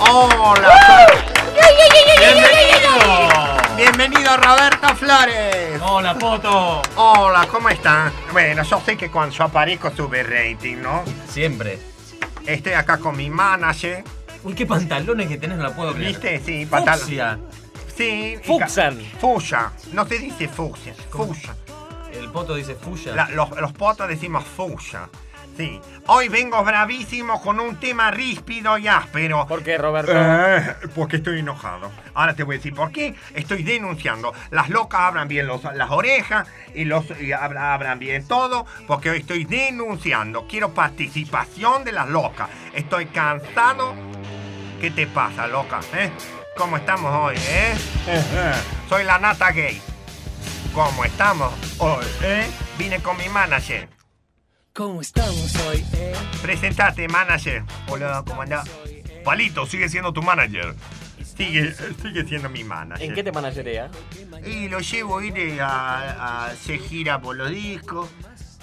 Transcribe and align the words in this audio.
Hola. 0.00 1.06
Bienvenido. 2.18 3.76
Bienvenido 3.76 4.36
Roberto 4.36 4.96
Flores. 4.96 5.80
Hola, 5.82 6.14
Poto. 6.18 6.82
Hola, 6.96 7.46
¿cómo 7.50 7.68
están? 7.68 8.12
Bueno, 8.32 8.62
yo 8.62 8.80
sé 8.84 8.96
que 8.96 9.10
cuando 9.10 9.34
yo 9.34 9.44
aparezco 9.44 9.90
sube 9.94 10.22
rating, 10.22 10.78
¿no? 10.82 11.04
Siempre. 11.28 11.78
Estoy 12.46 12.72
acá 12.72 12.98
con 12.98 13.16
mi 13.16 13.28
manager. 13.30 14.02
Uy, 14.42 14.54
qué 14.54 14.64
pantalones 14.66 15.28
que 15.28 15.36
tenés, 15.36 15.58
no 15.58 15.64
la 15.64 15.74
puedo 15.76 15.92
creer. 15.92 16.08
¿Viste? 16.08 16.40
Sí, 16.44 16.64
pantalón. 16.66 17.00
Fucsia. 17.00 17.38
Sí. 17.96 18.34
y 18.42 18.58
ca- 18.58 18.66
Fuxan. 18.66 18.98
Fuya. 19.20 19.72
No 19.92 20.06
se 20.06 20.18
dice 20.18 20.48
fucsia. 20.48 20.94
¿Cómo? 21.10 21.34
Fuya. 21.34 21.54
El 22.12 22.30
Poto 22.30 22.54
dice 22.54 22.74
fuya. 22.74 23.14
La- 23.14 23.28
los, 23.28 23.50
los 23.50 23.72
potos 23.72 24.08
decimos 24.08 24.44
fuya. 24.44 25.08
Sí. 25.60 25.78
Hoy 26.06 26.28
vengo 26.30 26.64
bravísimo 26.64 27.42
con 27.42 27.60
un 27.60 27.76
tema 27.76 28.10
ríspido 28.10 28.78
y 28.78 28.88
áspero. 28.88 29.46
¿Por 29.46 29.62
qué, 29.62 29.76
Roberto? 29.76 30.10
Eh, 30.14 30.74
porque 30.94 31.16
estoy 31.16 31.40
enojado. 31.40 31.90
Ahora 32.14 32.34
te 32.34 32.44
voy 32.44 32.54
a 32.54 32.58
decir 32.58 32.74
por 32.74 32.90
qué. 32.90 33.14
Estoy 33.34 33.62
denunciando. 33.62 34.32
Las 34.50 34.70
locas 34.70 35.02
abran 35.02 35.28
bien 35.28 35.46
los- 35.46 35.62
las 35.74 35.90
orejas 35.90 36.48
y 36.74 36.84
los 36.86 37.04
y 37.20 37.32
abra- 37.32 37.74
abran 37.74 37.98
bien 37.98 38.26
todo. 38.26 38.64
Porque 38.86 39.10
hoy 39.10 39.18
estoy 39.18 39.44
denunciando. 39.44 40.46
Quiero 40.48 40.70
participación 40.72 41.84
de 41.84 41.92
las 41.92 42.08
locas. 42.08 42.48
Estoy 42.72 43.06
cansado. 43.06 43.94
¿Qué 44.80 44.90
te 44.90 45.06
pasa, 45.06 45.46
loca? 45.46 45.80
¿Eh? 45.94 46.10
¿Cómo 46.56 46.78
estamos 46.78 47.14
hoy, 47.14 47.36
eh? 47.36 47.74
Soy 48.88 49.04
la 49.04 49.18
nata 49.18 49.50
gay. 49.50 49.78
¿Cómo 50.72 51.04
estamos 51.04 51.52
hoy, 51.78 52.06
eh? 52.22 52.46
Vine 52.78 53.00
con 53.00 53.18
mi 53.18 53.28
manager. 53.28 53.99
¿Cómo 54.72 55.00
estamos 55.00 55.54
hoy, 55.66 55.84
eh? 55.94 56.14
Presentate, 56.42 57.08
manager. 57.08 57.64
Hola, 57.88 58.22
¿cómo 58.26 58.42
andás? 58.42 58.68
Palito 59.24 59.66
sigue 59.66 59.88
siendo 59.88 60.12
tu 60.12 60.22
manager. 60.22 60.74
Sigue, 61.36 61.74
sigue 62.00 62.24
siendo 62.26 62.48
mi 62.48 62.62
manager. 62.62 63.08
¿En 63.08 63.14
qué 63.14 63.24
te 63.24 63.32
managería? 63.32 63.90
Y 64.46 64.68
lo 64.68 64.78
llevo 64.80 65.18
a 65.18 65.24
ir 65.24 65.60
a, 65.60 65.66
a 66.12 66.46
hacer 66.46 66.78
gira 66.78 67.20
por 67.20 67.36
los 67.36 67.50
discos. 67.50 68.08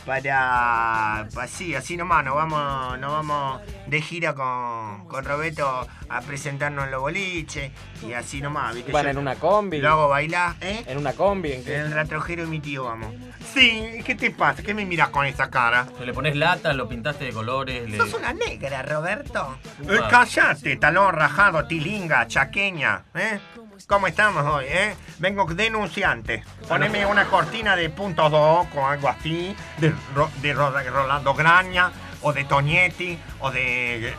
Para. 0.07 1.27
Así, 1.37 1.75
así 1.75 1.97
nomás, 1.97 2.23
nos 2.23 2.35
vamos, 2.35 2.97
nos 2.97 3.11
vamos 3.11 3.61
de 3.87 4.01
gira 4.01 4.33
con, 4.33 5.05
con 5.07 5.25
Roberto 5.25 5.85
a 6.07 6.21
presentarnos 6.21 6.85
en 6.85 6.91
los 6.91 7.01
boliches. 7.01 7.71
Y 8.07 8.13
así 8.13 8.39
nomás, 8.41 8.73
¿viste? 8.73 8.93
¿Van 8.93 9.03
Yo 9.03 9.09
en 9.11 9.17
una 9.17 9.35
combi? 9.35 9.79
Lo 9.79 9.89
hago 9.89 10.07
bailar, 10.07 10.55
¿eh? 10.61 10.85
¿En 10.87 10.97
una 10.97 11.11
combi? 11.11 11.51
¿En 11.51 11.65
qué? 11.65 11.75
El 11.75 11.91
ratrojero 11.91 12.45
y 12.45 12.47
mi 12.47 12.61
tío 12.61 12.85
vamos. 12.85 13.13
Sí, 13.53 14.01
¿qué 14.05 14.15
te 14.15 14.31
pasa? 14.31 14.63
¿Qué 14.63 14.73
me 14.73 14.85
miras 14.85 15.09
con 15.09 15.25
esa 15.25 15.49
cara? 15.49 15.85
Le 16.03 16.13
pones 16.13 16.37
lata, 16.37 16.71
lo 16.71 16.87
pintaste 16.87 17.25
de 17.25 17.33
colores. 17.33 17.89
Le... 17.89 17.97
Sos 17.97 18.13
una 18.13 18.31
negra, 18.31 18.83
Roberto. 18.83 19.57
Eh, 19.89 19.99
callate, 20.09 20.77
talón 20.77 21.13
rajado, 21.13 21.65
tilinga, 21.65 22.25
chaqueña, 22.27 23.03
¿eh? 23.13 23.39
¿Cómo 23.85 24.07
estamos 24.07 24.43
hoy, 24.45 24.65
eh? 24.67 24.95
Vengo 25.19 25.45
denunciante. 25.45 26.43
Poneme 26.67 27.05
una 27.05 27.25
cortina 27.25 27.75
de 27.75 27.89
punto 27.89 28.29
2 28.29 28.67
con 28.67 28.83
algo 28.85 29.07
así, 29.09 29.55
de, 29.77 29.93
Ro- 30.15 30.31
de 30.41 30.53
Ro- 30.53 30.71
de 30.71 30.89
Rolando 30.89 31.33
Graña, 31.33 31.91
o 32.21 32.33
de 32.33 32.43
Toñetti, 32.45 33.19
o 33.39 33.51
de 33.51 34.09
eh, 34.09 34.15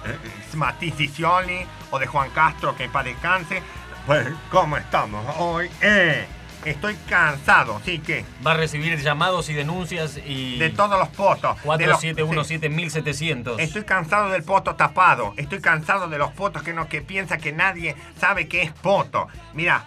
Mati 0.55 0.91
Sicioli, 0.92 1.67
o 1.91 1.98
de 1.98 2.06
Juan 2.06 2.31
Castro, 2.31 2.77
que 2.77 2.89
para 2.89 3.09
descanse. 3.09 3.62
Pues, 4.06 4.29
¿cómo 4.51 4.77
estamos 4.77 5.25
hoy, 5.39 5.70
eh? 5.81 6.27
Estoy 6.64 6.97
cansado, 7.09 7.77
así 7.77 8.01
que, 8.01 8.25
Va 8.47 8.53
a 8.53 8.56
recibir 8.56 8.98
llamados 9.01 9.48
y 9.48 9.55
denuncias 9.55 10.19
y. 10.27 10.59
de 10.59 10.70
todos 10.70 10.98
los 10.98 11.09
potos. 11.09 11.56
de 11.78 11.87
los- 11.87 12.01
sí. 12.01 12.09
4717-1700. 12.14 13.56
Estoy 13.61 13.84
cansado 13.84 14.28
del 14.31 14.42
poto 14.42 14.75
tapado. 14.75 15.34
Estoy 15.36 15.61
cansado 15.61 16.09
de 16.09 16.19
los 16.19 16.33
potos 16.33 16.62
que 16.62 16.73
no 16.73 16.89
que 16.89 17.01
piensa 17.03 17.39
que 17.39 17.53
nadie 17.53 17.95
sabe 18.20 18.48
que 18.48 18.62
es 18.62 18.73
poto. 18.73 19.29
Mira, 19.55 19.84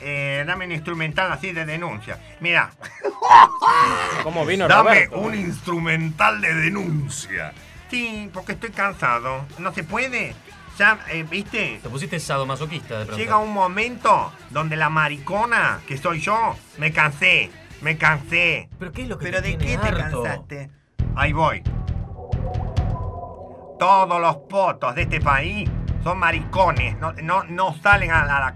eh, 0.00 0.44
dame 0.46 0.64
un 0.66 0.72
instrumental 0.72 1.30
así 1.30 1.52
de 1.52 1.64
denuncia. 1.66 2.18
Mira, 2.40 2.70
¿Cómo 4.22 4.44
vino 4.46 4.66
Dame 4.68 4.90
Roberto? 5.06 5.18
un 5.18 5.34
instrumental 5.34 6.40
de 6.40 6.54
denuncia. 6.54 7.52
sí, 7.90 8.30
porque 8.32 8.52
estoy 8.52 8.70
cansado. 8.70 9.46
No 9.58 9.72
se 9.72 9.84
puede. 9.84 10.34
Ya, 10.78 10.98
eh, 11.10 11.22
viste, 11.22 11.78
Te 11.82 11.88
pusiste 11.88 12.18
sadomasoquista 12.18 12.98
de 12.98 13.06
pronto. 13.06 13.16
llega 13.22 13.38
un 13.38 13.52
momento 13.52 14.32
donde 14.50 14.76
la 14.76 14.88
maricona, 14.90 15.80
que 15.86 15.96
soy 15.96 16.20
yo, 16.20 16.56
me 16.78 16.92
cansé. 16.92 17.50
Me 17.80 17.96
cansé. 17.98 18.68
¿Pero 18.78 18.92
qué 18.92 19.02
es 19.02 19.08
lo 19.08 19.18
que 19.18 19.26
¿Pero 19.26 19.42
te 19.42 19.48
de 19.50 19.56
tiene 19.56 19.74
qué 19.76 19.78
te 19.78 19.88
harto? 20.02 20.22
cansaste? 20.22 20.70
Ahí 21.16 21.32
voy. 21.32 21.62
Todos 23.78 24.20
los 24.20 24.36
potos 24.48 24.94
de 24.94 25.02
este 25.02 25.20
país 25.20 25.68
son 26.02 26.18
maricones. 26.18 26.98
No, 26.98 27.12
no, 27.12 27.44
no 27.44 27.74
salen 27.82 28.10
a 28.10 28.24
la, 28.24 28.54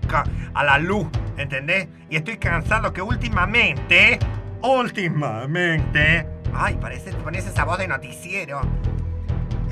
a 0.54 0.64
la 0.64 0.78
luz, 0.78 1.06
¿entendés? 1.36 1.88
Y 2.08 2.16
estoy 2.16 2.38
cansado 2.38 2.92
que 2.92 3.02
últimamente, 3.02 4.18
últimamente, 4.62 6.26
ay, 6.54 6.78
parece, 6.80 7.12
parece 7.12 7.50
esa 7.50 7.64
voz 7.64 7.78
de 7.78 7.88
noticiero. 7.88 8.60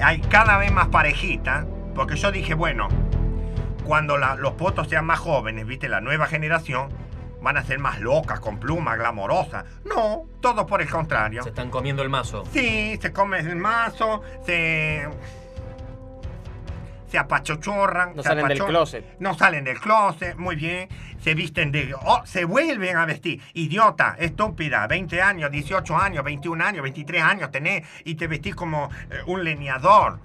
Hay 0.02 0.20
cada 0.20 0.58
vez 0.58 0.70
más 0.72 0.88
parejita, 0.88 1.66
porque 1.96 2.14
yo 2.16 2.30
dije, 2.30 2.54
bueno, 2.54 2.88
cuando 3.84 4.16
la- 4.18 4.36
los 4.36 4.52
potos 4.52 4.88
sean 4.88 5.04
más 5.06 5.18
jóvenes, 5.18 5.66
viste, 5.66 5.88
la 5.88 6.00
nueva 6.00 6.26
generación, 6.26 6.88
van 7.40 7.56
a 7.56 7.62
ser 7.64 7.78
más 7.78 8.00
locas, 8.00 8.40
con 8.40 8.58
plumas, 8.58 8.98
glamorosas. 8.98 9.64
No, 9.84 10.24
todo 10.40 10.66
por 10.66 10.82
el 10.82 10.88
contrario. 10.88 11.42
Se 11.42 11.48
están 11.50 11.70
comiendo 11.70 12.02
el 12.02 12.08
mazo. 12.08 12.44
Sí, 12.52 12.98
se 13.00 13.12
comen 13.12 13.46
el 13.48 13.56
mazo, 13.56 14.22
se. 14.44 15.08
Se 17.08 17.18
apachochorran. 17.18 18.16
No 18.16 18.22
se 18.24 18.28
salen 18.30 18.48
del 18.48 18.58
closet. 18.64 19.18
No 19.20 19.34
salen 19.34 19.62
del 19.64 19.78
closet, 19.80 20.36
muy 20.36 20.56
bien. 20.56 20.88
Se 21.20 21.34
visten 21.34 21.70
de. 21.70 21.94
Oh, 22.04 22.22
se 22.24 22.44
vuelven 22.44 22.96
a 22.96 23.06
vestir. 23.06 23.40
Idiota, 23.54 24.16
estúpida. 24.18 24.86
20 24.88 25.22
años, 25.22 25.50
18 25.52 25.96
años, 25.96 26.24
21 26.24 26.60
años, 26.64 26.82
23 26.82 27.22
años 27.22 27.50
tenés 27.52 27.86
y 28.04 28.16
te 28.16 28.26
vestís 28.26 28.56
como 28.56 28.90
eh, 29.10 29.20
un 29.26 29.44
leñador. 29.44 30.18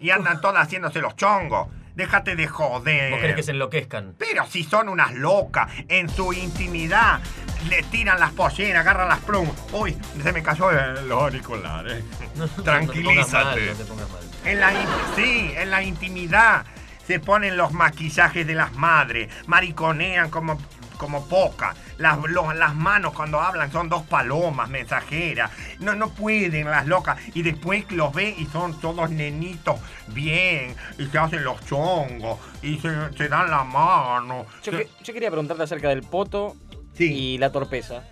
Y 0.00 0.10
andan 0.10 0.40
todas 0.40 0.66
haciéndose 0.66 1.00
los 1.00 1.16
chongos. 1.16 1.68
Déjate 1.94 2.34
de 2.34 2.48
joder. 2.48 3.12
¿Vos 3.12 3.20
querés 3.20 3.36
que 3.36 3.42
se 3.44 3.52
enloquezcan? 3.52 4.14
Pero 4.18 4.44
si 4.46 4.64
son 4.64 4.88
unas 4.88 5.12
locas, 5.14 5.70
en 5.88 6.08
su 6.08 6.32
intimidad, 6.32 7.20
le 7.68 7.82
tiran 7.84 8.18
las 8.18 8.32
polleras, 8.32 8.80
agarran 8.80 9.08
las 9.08 9.20
plumas. 9.20 9.54
Uy, 9.72 9.96
se 10.22 10.32
me 10.32 10.42
cayó 10.42 10.70
el 10.72 11.10
auricular, 11.12 11.86
eh. 11.88 12.02
No, 12.34 12.46
no 12.46 12.48
te 12.48 12.54
pongas 12.54 12.64
Tranquilízate. 12.64 13.44
mal, 13.44 13.66
no 13.68 13.74
te 13.74 13.84
pongas 13.84 14.10
mal. 14.10 14.22
En 14.44 14.60
la, 14.60 14.72
in- 14.72 14.88
sí, 15.14 15.52
en 15.56 15.70
la 15.70 15.82
intimidad 15.84 16.66
se 17.06 17.20
ponen 17.20 17.56
los 17.56 17.70
maquillajes 17.72 18.44
de 18.46 18.54
las 18.54 18.72
madres, 18.74 19.28
mariconean 19.46 20.30
como, 20.30 20.58
como 20.96 21.26
poca. 21.26 21.74
Las, 21.98 22.18
las 22.56 22.74
manos 22.74 23.12
cuando 23.14 23.40
hablan 23.40 23.70
son 23.72 23.88
dos 23.88 24.02
palomas 24.04 24.68
mensajeras. 24.68 25.50
No, 25.80 25.94
no 25.94 26.10
pueden 26.10 26.66
las 26.70 26.86
locas. 26.86 27.18
Y 27.34 27.42
después 27.42 27.90
los 27.90 28.12
ve 28.12 28.34
y 28.36 28.46
son 28.46 28.78
todos 28.80 29.10
nenitos 29.10 29.76
bien. 30.08 30.74
Y 30.98 31.06
se 31.06 31.18
hacen 31.18 31.44
los 31.44 31.64
chongos. 31.66 32.38
Y 32.62 32.78
se, 32.78 32.90
se 33.16 33.28
dan 33.28 33.50
la 33.50 33.64
mano. 33.64 34.46
Yo, 34.62 34.72
se- 34.72 34.78
que- 34.78 34.90
yo 35.04 35.12
quería 35.14 35.30
preguntarte 35.30 35.62
acerca 35.62 35.88
del 35.88 36.02
poto 36.02 36.56
Sí. 36.96 37.12
y 37.12 37.38
la 37.38 37.50
torpeza. 37.50 38.04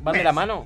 ¿Van 0.00 0.14
de 0.14 0.24
la 0.24 0.32
mano? 0.32 0.64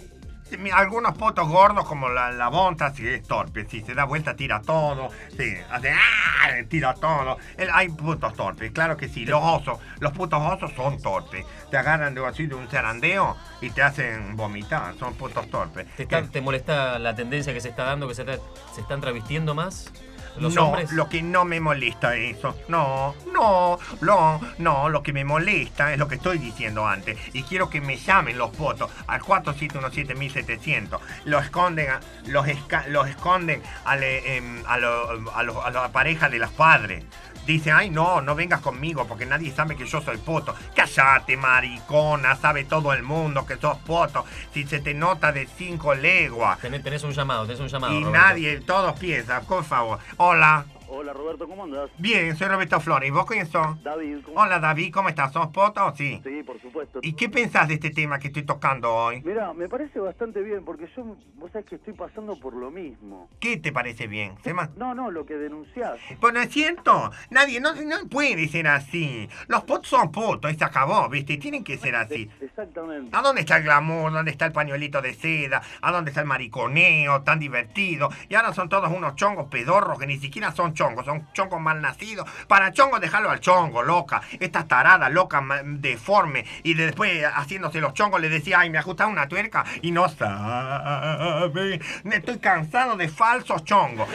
Algunos 0.73 1.17
potos 1.19 1.49
gordos 1.49 1.85
como 1.87 2.09
la, 2.09 2.31
la 2.31 2.49
Bonta, 2.49 2.95
sí 2.95 3.07
es 3.07 3.23
torpe, 3.27 3.67
si 3.69 3.83
se 3.83 3.95
da 3.95 4.05
vuelta 4.05 4.37
tira 4.37 4.63
todo, 4.63 5.09
sí, 5.37 5.55
hace 5.71 5.91
¡ah! 5.93 6.63
tira 6.69 6.95
todo. 6.95 7.37
El- 7.57 7.71
hay 7.73 7.89
putos 7.89 8.33
torpes, 8.35 8.71
claro 8.71 8.97
que 8.97 9.09
sí, 9.09 9.25
los 9.27 9.43
osos, 9.43 9.79
los 9.99 10.13
putos 10.13 10.41
osos 10.41 10.73
son 10.75 11.01
torpes. 11.03 11.45
Te 11.71 11.77
agarran 11.77 12.15
de 12.15 12.25
así 12.25 12.47
de 12.47 12.55
un 12.55 12.69
zarandeo 12.69 13.37
y 13.61 13.71
te 13.71 13.83
hacen 13.83 14.37
vomitar, 14.37 14.95
son 14.99 15.15
putos 15.15 15.51
torpes. 15.51 15.87
¿Te, 15.97 16.05
está- 16.05 16.23
te 16.23 16.41
molesta 16.41 16.99
la 17.01 17.15
tendencia 17.17 17.53
que 17.53 17.61
se 17.61 17.69
está 17.71 17.85
dando, 17.85 18.07
que 18.07 18.15
se, 18.15 18.23
está- 18.23 18.39
se 18.75 18.81
están 18.83 19.01
travestiendo 19.01 19.55
más 19.55 19.93
los 20.39 20.55
no, 20.55 20.67
hombres? 20.67 20.93
lo 20.93 21.09
que 21.09 21.23
no 21.23 21.45
me 21.45 21.61
molesta 21.61 22.15
es 22.17 22.37
eso. 22.39 22.57
No, 22.69 23.15
no, 23.33 23.79
no, 24.01 24.41
no, 24.59 24.89
lo 24.89 25.03
que 25.03 25.13
me 25.13 25.25
molesta 25.25 25.93
es 25.93 25.99
lo 25.99 26.09
que 26.09 26.17
estoy 26.17 26.39
diciendo 26.39 26.87
antes. 26.87 27.19
Y 27.35 27.43
quiero 27.43 27.69
que 27.71 27.81
me 27.81 27.97
llamen 27.97 28.39
los 28.39 28.57
votos 28.57 28.91
al 29.07 29.21
4717-1700. 29.21 30.99
Lo 31.25 31.39
esconden, 31.39 31.91
a- 31.91 32.01
los, 32.27 32.47
esca- 32.47 32.87
los 32.89 33.09
esconden 33.09 33.63
a, 33.85 33.97
le- 33.97 34.37
em, 34.37 34.63
a, 34.67 34.79
lo- 34.79 35.33
a 35.35 35.43
lo- 35.43 35.65
a 35.65 35.71
la 35.71 35.89
pareja 35.93 36.29
de 36.29 36.39
los 36.39 36.51
padres. 36.51 37.05
Dice, 37.47 37.71
ay 37.71 37.91
no, 37.91 38.21
no 38.21 38.35
vengas 38.35 38.61
conmigo 38.61 39.07
porque 39.07 39.25
nadie 39.25 39.53
sabe 39.53 39.77
que 39.77 39.87
yo 39.87 40.01
soy 40.01 40.17
poto. 40.19 40.55
Cállate, 40.75 41.37
maricona, 41.37 42.35
sabe 42.37 42.65
todo 42.65 42.93
el 42.93 43.03
mundo 43.03 43.47
que 43.47 43.57
sos 43.57 43.79
poto. 43.79 44.25
Si 44.53 44.65
se 44.67 44.81
te 44.81 44.95
nota 44.95 45.33
de 45.33 45.47
cinco 45.47 45.95
leguas. 45.95 46.59
Tenés, 46.59 46.83
tenés 46.83 47.05
un 47.05 47.13
llamado, 47.13 47.47
tenés 47.47 47.61
un 47.61 47.69
llamado. 47.69 47.95
Y 47.95 48.03
Roberto. 48.05 48.19
nadie, 48.27 48.61
todos 48.61 48.99
piensan, 48.99 49.45
por 49.45 49.65
favor. 49.65 49.99
Hola, 50.17 50.65
Hola 50.89 51.13
Roberto, 51.13 51.49
¿cómo 51.49 51.65
andás? 51.65 51.91
Bien, 51.99 52.37
soy 52.37 52.47
Roberto 52.47 52.79
Flores. 52.81 53.09
¿Y 53.09 53.11
vos 53.13 53.27
quién 53.27 53.45
sos? 53.47 53.83
David, 53.83 54.19
¿cómo 54.25 54.41
Hola 54.41 54.61
David, 54.61 54.93
¿cómo 54.93 55.09
estás? 55.09 55.33
¿Sos 55.33 55.49
poto? 55.49 55.93
Sí. 55.97 56.21
Sí, 56.23 56.43
por 56.45 56.61
supuesto. 56.61 57.01
¿Y 57.03 57.15
qué 57.15 57.29
pensás 57.29 57.67
de 57.67 57.75
este 57.75 57.91
tema 57.91 58.19
que 58.21 58.29
estoy 58.29 58.45
tocando 58.45 58.95
hoy? 58.95 59.21
Mira, 59.25 59.53
me 59.53 59.69
parece 59.69 59.99
bastante 59.99 60.41
bien 60.43 60.65
porque 60.65 60.89
yo, 60.97 61.17
vos 61.35 61.51
sabés 61.51 61.67
que 61.67 61.75
estoy 61.77 61.93
pasando 61.95 62.39
por 62.39 62.55
lo 62.55 62.71
mismo. 62.71 63.29
¿Qué 63.41 63.57
te 63.57 63.73
parece 63.73 64.07
bien? 64.07 64.37
¿Se 64.45 64.55
ma- 64.55 64.71
No, 64.77 64.95
no, 64.95 65.11
lo 65.11 65.27
que 65.27 65.35
denunciás. 65.35 65.99
Pues 66.21 66.33
no 66.33 66.41
es 66.41 66.51
cierto. 66.51 67.11
Nadie, 67.31 67.61
no, 67.61 67.75
no 67.75 68.09
puede 68.09 68.47
ser 68.47 68.69
así. 68.69 69.29
Los 69.49 69.65
potos 69.65 69.89
son 69.89 70.13
potos 70.13 70.53
y 70.53 70.55
se 70.55 70.65
acabó, 70.65 71.09
¿viste? 71.09 71.37
Tienen 71.37 71.65
que 71.65 71.79
ser 71.79 71.97
así. 71.97 72.31
Exactamente. 72.41 73.11
¿A 73.17 73.23
dónde 73.23 73.41
está 73.41 73.57
el 73.57 73.65
glamour? 73.65 74.13
¿Dónde 74.13 74.31
está 74.31 74.47
el 74.47 74.53
pañuelito 74.53 75.03
de 75.03 75.15
seda? 75.15 75.63
¿A 75.83 75.91
dónde 75.91 76.11
está 76.13 76.21
el 76.21 76.27
mariconeo 76.29 77.23
tan 77.23 77.41
divertido? 77.41 78.09
Y 78.29 78.37
ahora 78.37 78.53
son 78.55 78.69
todos 78.69 78.89
unos 78.93 79.17
chongos 79.17 79.49
pedorros 79.49 79.99
que 79.99 80.07
ni 80.07 80.19
siquiera 80.19 80.53
son 80.53 80.76
chongos, 80.77 81.05
son 81.05 81.27
chongos 81.33 81.61
mal 81.61 81.81
nacidos. 81.83 82.29
Para 82.47 82.73
chongos, 82.73 83.01
déjalo 83.01 83.31
al 83.31 83.41
chongo, 83.41 83.83
loca. 83.83 84.21
Esta 84.39 84.69
tarada, 84.69 85.09
loca, 85.09 85.41
ma- 85.41 85.63
deforme. 85.65 86.45
Y 86.63 86.75
después, 86.75 87.25
haciéndose 87.35 87.81
los 87.81 87.95
chongos, 87.95 88.21
le 88.21 88.29
decía, 88.29 88.61
ay, 88.61 88.71
me 88.71 88.79
ajusta 88.79 89.09
una 89.09 89.27
tuerca. 89.27 89.65
Y 89.83 89.91
no 89.91 90.09
sabe. 90.09 91.81
Estoy 92.05 92.39
cansado 92.39 92.97
de 92.97 93.09
falsos 93.09 93.65
chongos. 93.65 94.09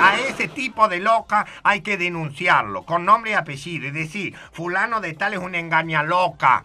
A 0.00 0.16
ese 0.28 0.48
tipo 0.48 0.88
de 0.88 1.00
loca 1.00 1.44
hay 1.62 1.82
que 1.82 1.96
denunciarlo, 1.98 2.84
con 2.84 3.04
nombre 3.04 3.32
y 3.32 3.34
apellido. 3.34 3.86
Y 3.86 3.90
decir, 3.90 4.34
fulano 4.52 5.00
de 5.00 5.12
tal 5.14 5.34
es 5.34 5.40
una 5.40 5.58
engaña 5.58 6.02
loca. 6.02 6.64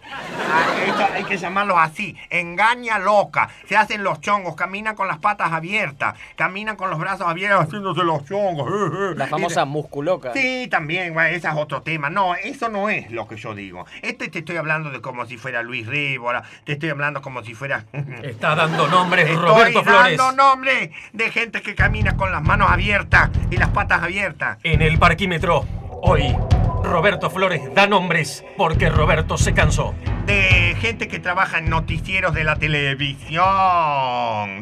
Ah, 0.52 1.07
hay 1.16 1.24
que 1.25 1.38
llamarlo 1.38 1.78
así, 1.80 2.16
engaña 2.30 3.00
loca. 3.00 3.50
Se 3.68 3.75
hacen 3.75 4.04
los 4.04 4.22
chongos, 4.22 4.56
caminan 4.56 4.95
con 4.95 5.07
las 5.07 5.18
patas 5.18 5.52
abiertas, 5.52 6.16
caminan 6.36 6.75
con 6.75 6.90
los 6.90 7.00
brazos 7.00 7.28
abiertos 7.28 7.66
haciéndose 7.66 8.04
los 8.04 8.24
chongos. 8.25 8.69
Famosa 9.41 9.65
musculoca. 9.65 10.33
Sí, 10.33 10.68
también, 10.69 11.13
bueno, 11.13 11.30
ese 11.30 11.47
es 11.47 11.53
otro 11.56 11.81
tema. 11.81 12.09
No, 12.09 12.36
eso 12.36 12.69
no 12.69 12.89
es 12.89 13.09
lo 13.12 13.27
que 13.27 13.38
yo 13.38 13.56
digo. 13.56 13.86
Este 14.01 14.27
te 14.30 14.39
estoy 14.39 14.57
hablando 14.57 14.91
de 14.91 15.01
como 15.01 15.25
si 15.25 15.38
fuera 15.38 15.63
Luis 15.63 15.88
Rébola, 15.88 16.44
te 16.63 16.74
estoy 16.74 16.89
hablando 16.89 17.21
como 17.21 17.44
si 17.44 17.53
fuera... 17.53 17.86
Está 18.24 18.56
dando 18.56 18.88
nombres 18.88 19.30
Estoy 19.30 19.47
Roberto 19.47 19.83
Flores. 19.83 20.18
dando 20.18 20.44
nombre 20.44 20.91
de 21.13 21.31
gente 21.31 21.62
que 21.62 21.75
camina 21.75 22.18
con 22.18 22.31
las 22.31 22.41
manos 22.41 22.69
abiertas 22.69 23.30
y 23.50 23.57
las 23.57 23.69
patas 23.69 24.03
abiertas. 24.03 24.57
En 24.63 24.81
el 24.81 25.00
parquímetro, 25.00 25.65
hoy, 26.01 26.35
Roberto 26.83 27.30
Flores 27.30 27.62
da 27.74 27.88
nombres 27.88 28.44
porque 28.57 28.89
Roberto 28.89 29.38
se 29.38 29.53
cansó. 29.53 29.94
De 30.25 30.75
gente 30.80 31.07
que 31.07 31.19
trabaja 31.19 31.59
en 31.59 31.69
noticieros 31.69 32.33
de 32.33 32.44
la 32.44 32.56
televisión, 32.57 33.39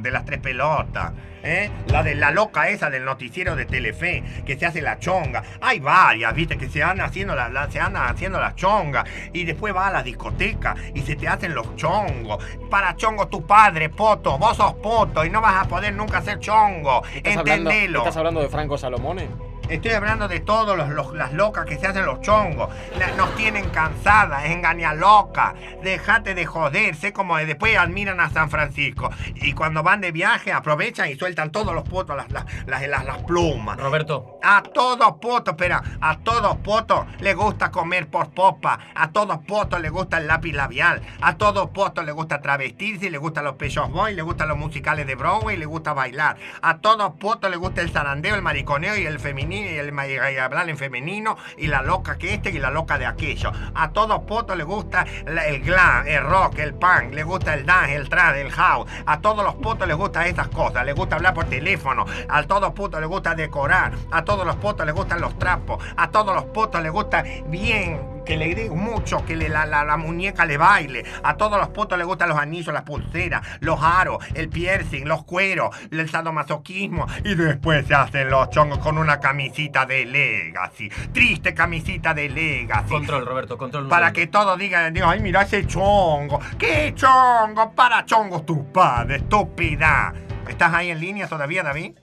de 0.01 0.12
las 0.12 0.25
tres 0.25 0.39
pelotas. 0.39 1.12
¿Eh? 1.47 1.71
La 1.88 2.03
de 2.03 2.15
la 2.15 2.31
loca 2.31 2.69
esa 2.69 2.89
del 2.89 3.05
noticiero 3.05 3.55
de 3.55 3.65
Telefe, 3.65 4.23
que 4.45 4.57
se 4.57 4.65
hace 4.65 4.81
la 4.81 4.99
chonga. 4.99 5.44
Hay 5.61 5.79
varias, 5.79 6.33
viste, 6.33 6.57
que 6.57 6.67
se 6.69 6.83
andan 6.83 7.07
haciendo 7.07 7.35
la, 7.35 7.49
la- 7.49 7.69
se 7.71 7.79
andan 7.79 8.07
haciendo 8.09 8.39
la 8.39 8.53
chonga. 8.55 9.03
Y 9.33 9.45
después 9.45 9.75
va 9.75 9.88
a 9.88 9.91
la 9.91 10.03
discoteca 10.03 10.75
y 10.94 11.01
se 11.01 11.15
te 11.15 11.27
hacen 11.27 11.55
los 11.55 11.75
chongos. 11.75 12.44
Para 12.69 12.95
chongo 12.95 13.27
tu 13.27 13.45
padre, 13.45 13.89
poto. 13.89 14.38
Vos 14.38 14.57
sos 14.57 14.73
poto 14.75 15.23
y 15.25 15.29
no 15.29 15.41
vas 15.41 15.65
a 15.65 15.67
poder 15.67 15.94
nunca 15.94 16.21
ser 16.21 16.39
chongo. 16.39 17.03
¿Estás 17.13 17.38
hablando, 17.38 17.69
Entendelo. 17.71 17.99
¿Estás 17.99 18.17
hablando 18.17 18.41
de 18.41 18.49
Franco 18.49 18.77
Salomone? 18.77 19.27
Estoy 19.69 19.92
hablando 19.92 20.28
de 20.28 20.40
todos 20.40 20.78
los, 20.78 20.90
los- 20.90 21.14
las 21.14 21.34
locas 21.34 21.66
que 21.66 21.78
se 21.78 21.88
hacen 21.88 22.06
los 22.06 22.22
chongos. 22.22 22.69
La- 22.98 23.12
nos 23.12 23.36
tienen 23.36 23.69
cansadas, 23.69 24.46
engaña 24.46 24.94
loca. 24.94 25.54
Déjate 25.84 26.36
de 26.36 26.46
joder, 26.46 26.96
sé 26.96 27.14
como 27.14 27.38
después 27.38 27.78
admiran 27.78 28.19
a 28.19 28.30
San 28.30 28.50
Francisco. 28.50 29.10
Y 29.36 29.54
cuando 29.54 29.84
van 29.84 30.02
de 30.02 30.12
viaje 30.12 30.52
aprovechan 30.52 31.10
y 31.10 31.16
sueltan 31.16 31.52
todos 31.52 31.74
los 31.74 31.84
potos, 31.88 32.16
las, 32.16 32.28
las, 32.66 32.88
las, 32.88 33.18
plumas. 33.24 33.78
Roberto, 33.78 34.40
A 34.44 34.62
todos 34.64 35.14
potos, 35.22 35.54
espera, 35.54 35.81
a 36.02 36.18
todos 36.19 36.58
potos 36.58 37.06
le 37.19 37.34
gusta 37.34 37.72
comer 37.72 38.08
por 38.08 38.30
popa, 38.31 38.80
a 38.96 39.12
todos 39.12 39.40
potos 39.40 39.80
le 39.81 39.90
gusta 39.90 40.18
el 40.18 40.28
lápiz 40.28 40.54
labial, 40.54 41.02
a 41.22 41.36
todos 41.38 41.69
potos 41.72 42.06
le 42.06 42.12
gusta 42.12 42.42
travestirse, 42.42 43.10
le 43.10 43.18
gustan 43.18 43.44
los 43.46 43.56
pechos 43.56 43.90
boy, 43.92 44.14
le 44.16 44.22
gustan 44.22 44.48
los 44.48 44.58
musicales 44.58 45.08
de 45.08 45.16
Broadway, 45.16 45.58
le 45.58 45.66
gusta 45.66 45.94
bailar, 45.94 46.38
a 46.62 46.78
todos 46.78 47.14
potos 47.19 47.50
le 47.50 47.58
gusta 47.58 47.81
el 47.81 47.90
zarandeo, 47.92 48.36
el 48.36 48.42
mariconeo 48.42 48.96
y 48.98 49.06
el 49.06 49.19
y 49.65 49.77
el 49.77 49.94
y 49.98 50.38
hablar 50.38 50.69
en 50.69 50.77
femenino 50.77 51.38
y 51.57 51.68
la 51.68 51.81
loca 51.81 52.18
que 52.18 52.33
este 52.33 52.51
y 52.51 52.59
la 52.59 52.71
loca 52.71 52.98
de 52.98 53.06
aquello. 53.06 53.51
A 53.74 53.92
todos 53.92 54.21
potos 54.21 54.57
le 54.57 54.63
gusta 54.63 55.06
el 55.25 55.62
glam, 55.62 56.07
el 56.07 56.24
rock, 56.24 56.59
el 56.59 56.74
punk, 56.74 57.13
le 57.13 57.24
gusta 57.24 57.54
el 57.54 57.65
dance, 57.65 57.95
el 57.95 58.09
trance, 58.09 58.42
el 58.42 58.51
house. 58.51 58.89
A 59.06 59.19
todos 59.19 59.44
los 59.44 59.56
potos 59.56 59.88
les 59.88 59.98
gusta 59.98 60.25
esas 60.27 60.48
cosas, 60.50 60.86
les 60.86 60.95
gusta 60.95 61.15
hablar 61.15 61.33
por 61.33 61.45
teléfono, 61.45 62.06
a 62.30 62.44
todos 62.44 62.74
potos 62.74 63.00
les 63.00 63.09
gusta 63.09 63.36
decorar, 63.36 63.94
a 64.12 64.24
todos 64.24 64.45
los 64.45 64.56
potos 64.57 64.86
les 64.86 64.95
gustan 64.95 65.19
los 65.19 65.38
trapos, 65.39 65.83
a 65.98 66.09
todos 66.09 66.33
los 66.33 66.45
potos 66.45 66.81
les 66.81 66.92
gusta 66.92 67.24
bien 67.48 68.17
que 68.27 68.38
le 68.38 68.53
dé 68.53 68.69
mucho, 68.69 69.24
que 69.25 69.35
le- 69.35 69.50
la, 69.50 69.65
la- 69.65 69.85
la 69.85 69.97
muñeca 69.97 70.45
le 70.45 70.57
baile. 70.57 71.03
A 71.24 71.35
todos 71.38 71.57
los 71.57 71.69
potos 71.69 71.97
les 71.97 72.06
gustan 72.06 72.29
los 72.29 72.38
anillos, 72.38 72.74
las 72.74 72.83
pulseras, 72.83 73.41
los 73.62 73.81
aros, 73.81 74.18
el 74.35 74.50
piercing, 74.50 75.06
los 75.06 75.24
cueros, 75.24 75.75
el 75.89 76.09
sadomasoquismo. 76.09 77.06
Y 77.24 77.35
después 77.35 77.88
se 77.88 77.95
hacen 77.95 78.29
los 78.29 78.50
chongos 78.50 78.79
con 78.79 78.97
una 78.97 79.19
camisita 79.19 79.85
de 79.85 80.06
Legacy. 80.06 80.89
Triste 81.13 81.53
camisita 81.53 82.13
de 82.13 82.29
Legacy. 82.29 82.89
control, 82.89 83.25
Roberto, 83.25 83.57
control. 83.57 83.88
Para 83.88 84.12
que 84.12 84.27
todos 84.27 84.57
digan, 84.59 84.94
digo, 84.94 85.07
ay, 85.07 85.19
mira 85.21 85.44
ese 85.44 85.65
chongo. 85.65 86.39
¿Qué 86.59 86.94
chongo? 86.95 87.71
Para 87.73 88.03
chongos 88.06 88.45
tu 88.45 88.71
padre, 88.71 89.18
estúpida. 89.18 90.13
¿Estás 90.47 90.73
ahí 90.73 90.89
en 90.91 91.00
línea 91.00 91.27
todavía, 91.27 91.63
David? 91.63 91.94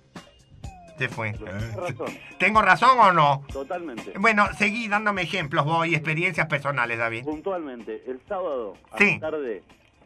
Se 0.99 1.09
fue. 1.09 1.33
Tenés 1.33 1.75
razón, 1.75 2.07
¿Tengo 2.39 2.63
razón 2.63 2.99
o 3.01 3.13
no? 3.13 3.43
totalmente. 3.53 4.13
Bueno, 4.19 4.47
seguí 4.57 4.87
dándome 4.89 5.23
ejemplos 5.23 5.65
vos 5.65 5.87
y 5.87 5.95
experiencias 5.95 6.47
personales, 6.47 6.99
David. 6.99 7.25
Puntualmente, 7.25 8.03
el 8.07 8.21
sábado 8.29 8.75
a 8.93 8.99
Sí. 8.99 9.15
la 9.15 9.31
tarde 9.31 9.63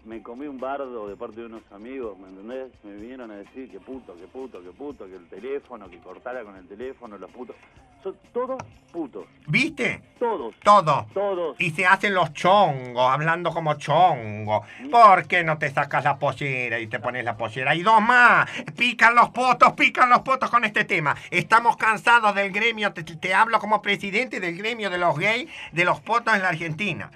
me 0.09 0.23
comí 0.23 0.47
un 0.47 0.59
bardo 0.59 1.07
de 1.07 1.17
parte 1.17 1.41
de 1.41 1.47
unos 1.47 1.63
amigos, 1.71 2.19
¿me 2.19 2.29
entendés? 2.29 2.73
Me 2.83 2.95
vinieron 2.95 3.31
a 3.31 3.37
decir 3.37 3.71
que 3.71 3.79
puto, 3.79 4.17
que 4.17 4.27
puto, 4.27 4.63
que 4.63 4.71
puto, 4.71 5.07
que 5.07 5.15
el 5.15 5.29
teléfono, 5.29 5.89
que 5.91 5.99
cortara 5.99 6.43
con 6.43 6.57
el 6.57 6.67
teléfono, 6.67 7.19
los 7.19 7.31
putos. 7.31 7.55
Son 8.03 8.17
todos 8.33 8.63
putos, 8.93 9.27
¿Viste? 9.49 10.01
todos, 10.19 10.55
Todo. 10.65 11.07
todos. 11.13 11.61
Y 11.61 11.71
se 11.73 11.85
hacen 11.85 12.15
los 12.15 12.33
chongos, 12.33 13.11
hablando 13.11 13.51
como 13.51 13.75
chongo. 13.75 14.65
¿Por 14.91 15.27
qué 15.27 15.45
no 15.45 15.59
te 15.59 15.69
sacas 15.71 16.05
la 16.05 16.17
pollera 16.19 16.79
y 16.79 16.87
te 16.87 17.01
pones 17.01 17.25
la 17.25 17.37
pollera? 17.37 17.75
Y 17.75 17.83
dos 17.83 18.01
más. 18.01 18.49
Pican 18.77 19.15
los 19.15 19.29
potos, 19.31 19.73
pican 19.75 20.09
los 20.09 20.21
potos 20.21 20.49
con 20.49 20.65
este 20.65 20.85
tema. 20.85 21.17
Estamos 21.31 21.77
cansados 21.77 22.35
del 22.35 22.51
gremio, 22.53 22.93
te, 22.93 23.03
te 23.03 23.35
hablo 23.35 23.59
como 23.59 23.83
presidente 23.83 24.41
del 24.41 24.57
gremio 24.57 24.89
de 24.91 24.99
los 24.99 25.19
gays, 25.19 25.51
de 25.73 25.85
los 25.85 26.01
potos 26.01 26.35
en 26.35 26.43
la 26.43 26.49
Argentina. 26.49 27.11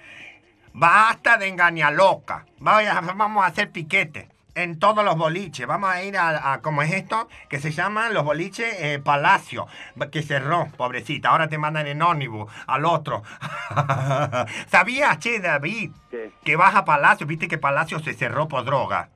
Basta 0.75 1.37
de 1.37 1.49
engañar 1.49 1.93
loca. 1.93 2.47
Vaya- 2.59 3.01
Vamos 3.01 3.45
a 3.45 3.49
hacer 3.49 3.71
piquete. 3.71 4.29
En 4.55 4.79
todos 4.79 5.03
los 5.03 5.17
boliches. 5.17 5.67
Vamos 5.67 5.89
a 5.91 6.03
ir 6.03 6.17
a, 6.19 6.53
a- 6.53 6.61
¿cómo 6.61 6.83
es 6.83 6.93
esto? 6.93 7.27
Que 7.49 7.59
se 7.59 7.71
llaman 7.73 8.13
los 8.13 8.23
boliches 8.23 8.75
eh, 8.81 8.99
Palacio. 9.03 9.67
Que 10.11 10.23
cerró, 10.23 10.69
pobrecita. 10.77 11.31
Ahora 11.31 11.49
te 11.49 11.57
mandan 11.57 11.87
en 11.87 12.03
ómnibus 12.03 12.53
al 12.67 12.85
otro. 12.85 13.23
¿Sabías, 14.69 15.19
che, 15.19 15.41
David? 15.41 15.93
¿Qué? 16.11 16.33
Que 16.45 16.57
vas 16.57 16.75
a 16.75 16.85
Palacio. 16.85 17.27
Viste 17.27 17.49
que 17.49 17.57
Palacio 17.59 17.99
se 18.01 18.13
cerró 18.15 18.47
por 18.49 18.65
droga. 18.65 19.09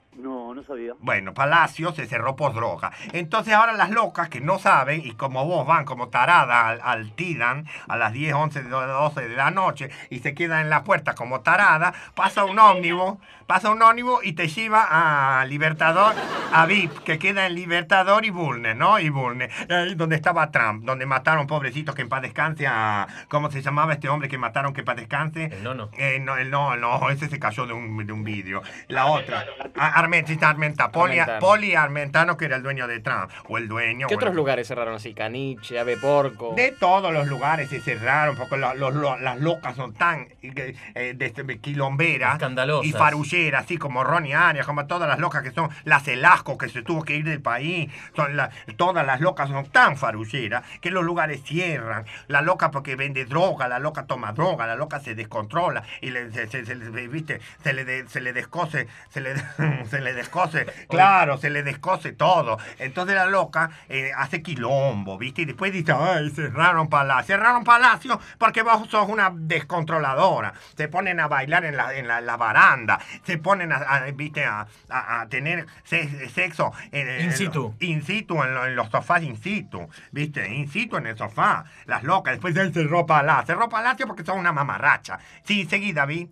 No, 0.56 0.62
sabía. 0.62 0.94
Bueno, 1.00 1.34
Palacio 1.34 1.92
se 1.92 2.06
cerró 2.06 2.34
por 2.34 2.54
droga. 2.54 2.90
Entonces 3.12 3.52
ahora 3.52 3.75
las 3.75 3.90
locas 3.90 4.28
que 4.30 4.40
no 4.40 4.58
saben 4.58 5.02
y 5.04 5.12
como 5.12 5.44
vos 5.44 5.66
van 5.66 5.84
como 5.84 6.08
tarada 6.08 6.68
al, 6.68 6.80
al 6.82 7.12
Tidan 7.12 7.66
a 7.88 7.96
las 7.96 8.12
10, 8.14 8.32
11, 8.34 8.62
12 8.62 9.28
de 9.28 9.36
la 9.36 9.50
noche 9.50 9.90
y 10.10 10.20
se 10.20 10.34
quedan 10.34 10.62
en 10.62 10.70
la 10.70 10.82
puerta 10.82 11.14
como 11.14 11.40
tarada, 11.40 11.92
pasa 12.14 12.44
un 12.44 12.58
ómnibus, 12.58 13.18
pasa 13.46 13.70
un 13.70 13.82
ómnibus 13.82 14.25
y 14.25 14.32
te 14.32 14.48
lleva 14.48 15.40
a 15.40 15.44
Libertador, 15.44 16.14
a 16.52 16.64
VIP, 16.66 16.90
que 17.04 17.18
queda 17.18 17.46
en 17.46 17.54
Libertador 17.54 18.25
y 18.25 18.30
Bulnes, 18.30 18.75
¿no? 18.76 18.98
Y 18.98 19.10
Bulnes, 19.10 19.52
donde 19.96 20.16
estaba 20.16 20.50
Trump, 20.50 20.84
donde 20.84 21.04
mataron 21.06 21.46
pobrecitos 21.46 21.94
que 21.94 22.00
en 22.02 22.08
paz 22.08 22.22
descanse 22.22 22.66
a... 22.66 23.06
¿Cómo 23.28 23.50
se 23.50 23.60
llamaba 23.60 23.92
este 23.92 24.08
hombre 24.08 24.28
que 24.30 24.38
mataron 24.38 24.72
que 24.72 24.80
en 24.80 24.84
paz 24.86 24.96
descanse? 24.96 25.44
El 25.52 25.62
nono. 25.62 25.90
Eh, 25.98 26.18
no, 26.20 26.36
el 26.38 26.50
no, 26.50 26.76
no, 26.76 27.10
ese 27.10 27.28
se 27.28 27.38
cayó 27.38 27.66
de 27.66 27.75
un, 27.75 28.06
de 28.06 28.12
un 28.12 28.25
vídeo. 28.25 28.62
La 28.88 29.06
otra, 29.06 29.44
a- 29.78 29.98
Armentita, 29.98 30.45
Armenta, 30.48 30.90
Poli, 30.90 31.18
Armentano. 31.18 31.40
Poli 31.46 31.74
Armentano, 31.74 32.36
que 32.36 32.44
era 32.46 32.56
el 32.56 32.62
dueño 32.62 32.86
de 32.86 33.00
Trump, 33.00 33.30
o 33.48 33.58
el 33.58 33.68
dueño. 33.68 34.06
¿Qué 34.08 34.14
bueno, 34.14 34.26
otros 34.30 34.34
lugares 34.36 34.68
cerraron 34.68 34.94
así? 34.94 35.14
Caniche, 35.14 35.78
Ave 35.78 35.96
Porco. 35.96 36.54
De 36.56 36.72
todos 36.72 37.12
los 37.12 37.26
lugares 37.28 37.68
se 37.70 37.80
cerraron, 37.80 38.36
porque 38.36 38.56
lo- 38.56 38.74
los- 38.74 38.94
lo- 38.94 39.18
las 39.18 39.38
locas 39.40 39.76
son 39.76 39.92
tan 39.94 40.28
eh, 40.42 40.74
eh, 40.94 41.14
de- 41.16 41.30
de- 41.30 41.58
quilomberas 41.58 42.34
Escandalosas. 42.34 42.86
y 42.88 42.92
farulleras, 42.92 43.64
así 43.64 43.76
como 43.78 44.04
Ronnie 44.04 44.34
Arias, 44.34 44.66
como 44.66 44.86
todas 44.86 45.08
las 45.08 45.18
locas 45.18 45.42
que 45.42 45.50
son, 45.52 45.70
las 45.84 46.06
Elasco, 46.08 46.56
que 46.58 46.68
se 46.68 46.82
tuvo 46.82 47.02
que 47.04 47.16
ir 47.16 47.24
del 47.24 47.40
país, 47.40 47.90
son 48.14 48.36
la- 48.36 48.50
todas 48.76 49.04
las 49.06 49.20
locas 49.20 49.48
son 49.48 49.66
tan 49.70 49.96
farulleras 49.96 50.62
que 50.80 50.90
los 50.90 51.04
lugares 51.04 51.42
cierran. 51.42 52.04
La 52.28 52.42
loca 52.42 52.70
porque 52.70 52.96
vende 52.96 53.24
droga, 53.24 53.68
la 53.68 53.78
loca 53.78 54.06
toma 54.06 54.32
droga, 54.32 54.66
la 54.66 54.76
loca 54.76 55.00
se 55.00 55.14
descontrola 55.14 55.82
y 56.00 56.10
le, 56.10 56.30
se, 56.32 56.46
se- 56.48 56.74
¿viste? 57.08 57.40
Se 57.62 57.72
le, 57.72 57.84
de- 57.84 58.08
se 58.08 58.20
le 58.20 58.32
descose, 58.32 58.86
se 59.08 59.20
le, 59.20 59.34
se 59.90 60.00
le 60.00 60.12
descose 60.14 60.36
descose, 60.45 60.66
claro, 60.88 61.38
se 61.38 61.50
le 61.50 61.62
descose 61.62 62.12
todo. 62.12 62.59
Entonces 62.78 63.14
la 63.14 63.26
loca 63.26 63.71
eh, 63.88 64.11
hace 64.16 64.43
quilombo, 64.43 65.16
¿viste? 65.19 65.43
Y 65.43 65.45
después 65.47 65.73
dice, 65.73 65.93
ay, 65.93 66.31
cerraron 66.31 66.88
palacio. 66.88 67.37
Cerraron 67.37 67.64
palacio 67.64 68.21
porque 68.38 68.62
vos 68.62 68.88
sos 68.88 69.09
una 69.09 69.31
descontroladora. 69.35 70.52
Se 70.76 70.88
ponen 70.88 71.21
a 71.21 71.28
bailar 71.28 71.64
en 71.64 71.76
la, 71.76 71.95
en 71.95 72.07
la, 72.09 72.21
la 72.21 72.37
baranda, 72.37 72.99
se 73.25 73.38
ponen 73.38 73.73
a, 73.73 73.76
a, 73.76 74.00
¿viste? 74.12 74.45
A, 74.45 74.66
a- 74.88 75.21
a 75.23 75.28
tener 75.28 75.66
se- 75.85 76.28
sexo 76.31 76.73
en, 76.93 77.09
en- 77.09 77.26
In 77.26 77.33
situ. 77.33 77.75
in 77.81 78.02
situ, 78.05 78.43
en, 78.43 78.55
lo- 78.55 78.66
en 78.66 78.76
los 78.76 78.88
sofás 78.90 79.23
in 79.23 79.37
situ, 79.37 79.88
¿viste? 80.12 80.47
In 80.52 80.69
situ 80.69 80.97
en 80.97 81.07
el 81.07 81.16
sofá. 81.16 81.64
Las 81.87 82.02
locas, 82.02 82.35
después 82.35 82.55
de 82.55 82.73
cerró 82.73 83.07
palacio. 83.07 83.47
Cerró 83.47 83.69
palacio 83.69 84.07
porque 84.07 84.25
son 84.25 84.38
una 84.38 84.52
mamarracha. 84.52 85.19
Sí, 85.45 85.64
seguí, 85.66 85.93
David. 85.93 86.28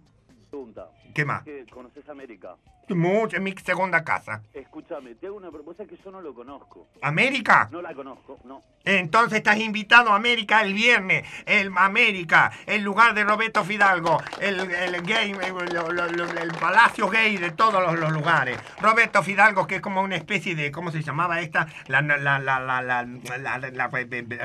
Pregunta. 0.51 0.87
¿Qué 1.15 1.25
más? 1.25 1.43
¿Qué, 1.43 1.65
¿Conoces 1.71 2.09
América? 2.09 2.55
Mucho, 2.91 3.37
en 3.37 3.43
mi 3.45 3.53
segunda 3.53 4.05
casa. 4.05 4.43
Escúchame, 4.53 5.15
te 5.15 5.27
hago 5.27 5.37
una 5.37 5.51
propuesta 5.51 5.85
que 5.87 5.97
yo 5.97 6.11
no 6.11 6.21
lo 6.21 6.35
conozco. 6.35 6.87
¿América? 7.01 7.69
No 7.73 7.81
la 7.81 7.95
conozco, 7.95 8.39
no. 8.45 8.63
Entonces 8.85 9.39
estás 9.39 9.57
invitado 9.59 10.11
a 10.11 10.17
América 10.17 10.61
el 10.61 10.75
viernes. 10.75 11.27
El 11.47 11.73
América, 11.77 12.53
el 12.67 12.83
lugar 12.83 13.15
de 13.15 13.25
Roberto 13.25 13.65
Fidalgo, 13.65 14.23
el, 14.41 14.61
el 14.61 14.95
el, 14.95 16.53
palacio 16.61 17.09
gay 17.09 17.39
de 17.39 17.51
todos 17.53 17.83
los, 17.83 17.99
los 17.99 18.13
lugares. 18.13 18.59
Roberto 18.81 19.23
Fidalgo, 19.23 19.67
que 19.67 19.77
es 19.77 19.81
como 19.81 20.03
una 20.03 20.17
especie 20.17 20.55
de, 20.55 20.71
¿cómo 20.71 20.91
se 20.91 21.03
llamaba 21.03 21.41
esta? 21.41 21.67
La, 21.87 22.03
la, 22.03 22.19
la, 22.19 22.39
la, 22.39 22.61
la, 22.61 22.83
la, 22.83 23.03
la- 23.39 23.59
la- 23.59 23.71
la- 23.71 23.89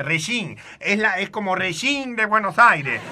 Regín. 0.02 0.56
Es, 0.78 0.98
la, 0.98 1.18
es 1.18 1.28
como 1.28 1.54
Regín 1.54 2.16
de 2.16 2.24
Buenos 2.24 2.58
Aires. 2.58 3.02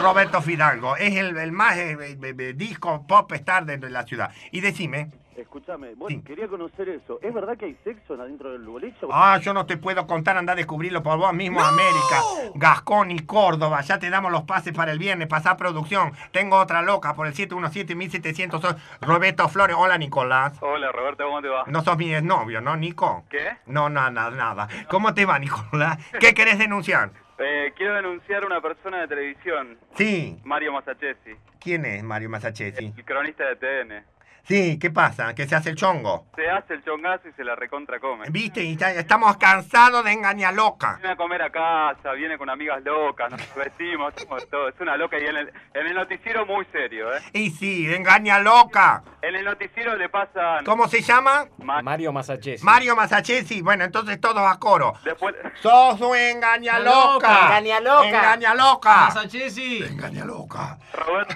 Roberto 0.00 0.40
Fidalgo. 0.42 0.96
Es 0.96 1.16
el, 1.16 1.36
el 1.38 1.50
más 1.52 1.76
eh, 1.76 1.96
eh, 2.00 2.34
eh, 2.38 2.52
disco 2.54 3.04
pop 3.06 3.32
star 3.32 3.64
de 3.64 3.78
la 3.90 4.04
ciudad. 4.04 4.30
Y 4.52 4.57
decime. 4.60 5.10
Escúchame, 5.36 5.94
Sí. 6.08 6.20
quería 6.22 6.48
conocer 6.48 6.88
eso. 6.88 7.20
¿Es 7.22 7.32
verdad 7.32 7.56
que 7.56 7.66
hay 7.66 7.76
sexo 7.84 8.14
adentro 8.14 8.50
del 8.50 8.62
boliche? 8.64 8.98
Ah, 9.12 9.38
yo 9.40 9.54
no 9.54 9.66
te 9.66 9.76
puedo 9.76 10.04
contar, 10.08 10.36
anda 10.36 10.52
a 10.52 10.56
descubrirlo 10.56 11.00
por 11.00 11.16
vos 11.16 11.32
mismo, 11.32 11.60
América, 11.62 12.20
Gascón 12.56 13.12
y 13.12 13.20
Córdoba. 13.20 13.80
Ya 13.82 14.00
te 14.00 14.10
damos 14.10 14.32
los 14.32 14.42
pases 14.42 14.72
para 14.72 14.90
el 14.90 14.98
viernes, 14.98 15.28
pasá 15.28 15.56
producción. 15.56 16.10
Tengo 16.32 16.56
otra 16.58 16.82
loca 16.82 17.14
por 17.14 17.28
el 17.28 17.34
717-1700. 17.34 18.60
Soy 18.60 18.74
Roberto 19.00 19.48
Flores. 19.48 19.76
Hola, 19.78 19.96
Nicolás. 19.96 20.58
Hola 20.60 20.90
Roberto, 20.90 21.24
¿cómo 21.24 21.40
te 21.40 21.48
va? 21.48 21.64
No 21.68 21.82
sos 21.82 21.96
mi 21.96 22.12
exnovio, 22.12 22.60
¿no, 22.60 22.76
Nico? 22.76 23.24
¿Qué? 23.30 23.58
No, 23.66 23.88
nada, 23.88 24.10
nada, 24.10 24.30
nada. 24.32 24.68
¿Cómo 24.90 25.14
te 25.14 25.24
va, 25.24 25.38
Nicolás? 25.38 25.98
¿Qué 26.18 26.34
querés 26.34 26.58
denunciar? 26.58 27.10
Eh, 27.38 27.72
quiero 27.76 27.94
denunciar 27.94 28.42
a 28.42 28.46
una 28.46 28.60
persona 28.60 29.02
de 29.02 29.06
televisión, 29.06 29.78
Sí. 29.94 30.40
Mario 30.44 30.72
Masachesi, 30.72 31.36
¿Quién 31.60 31.84
es 31.84 32.02
Mario 32.02 32.28
Masachesi? 32.28 32.86
el 32.96 33.04
cronista 33.04 33.44
de 33.44 33.54
TN. 33.54 34.04
Sí, 34.48 34.78
¿qué 34.78 34.90
pasa? 34.90 35.34
¿Que 35.34 35.46
se 35.46 35.54
hace 35.54 35.68
el 35.68 35.76
chongo? 35.76 36.24
Se 36.34 36.48
hace 36.48 36.72
el 36.72 36.82
chongazo 36.82 37.28
y 37.28 37.32
se 37.34 37.44
la 37.44 37.54
recontra 37.54 38.00
come. 38.00 38.30
¿Viste? 38.30 38.62
Y 38.64 38.72
está- 38.72 38.92
estamos 38.92 39.36
cansados 39.36 40.02
de 40.04 40.12
engañar 40.12 40.54
loca. 40.54 40.94
Viene 40.96 41.12
a 41.12 41.16
comer 41.16 41.42
a 41.42 41.50
casa, 41.50 42.12
viene 42.12 42.38
con 42.38 42.48
amigas 42.48 42.82
locas, 42.82 43.30
nos 43.30 43.54
vestimos, 43.54 44.14
hacemos 44.16 44.48
todo. 44.48 44.68
Es 44.70 44.74
una 44.80 44.96
loca 44.96 45.18
y 45.20 45.26
en 45.26 45.36
el, 45.36 45.52
en 45.74 45.86
el 45.86 45.94
noticiero 45.94 46.46
muy 46.46 46.64
serio, 46.72 47.14
¿eh? 47.14 47.20
Y 47.34 47.50
sí, 47.50 47.92
engaña 47.92 48.38
loca. 48.38 49.02
En 49.20 49.34
el 49.36 49.44
noticiero 49.44 49.94
le 49.96 50.08
pasan... 50.08 50.64
¿Cómo 50.64 50.88
se 50.88 51.02
llama? 51.02 51.44
Ma- 51.58 51.82
Mario 51.82 52.10
Masachesi. 52.12 52.64
Mario 52.64 52.96
Masachesi. 52.96 53.60
Bueno, 53.60 53.84
entonces 53.84 54.18
todos 54.18 54.38
a 54.50 54.58
coro. 54.58 54.94
Después... 55.04 55.34
sos 55.60 56.00
un 56.00 56.16
engaña 56.16 56.78
loca. 56.78 57.58
Engaña 57.58 57.80
loca. 57.80 58.08
Engaña 58.08 58.54
loca. 58.54 58.96
Masachesi. 59.08 59.82
Engaña 59.84 60.24
loca. 60.24 60.78
Roberto, 60.94 61.34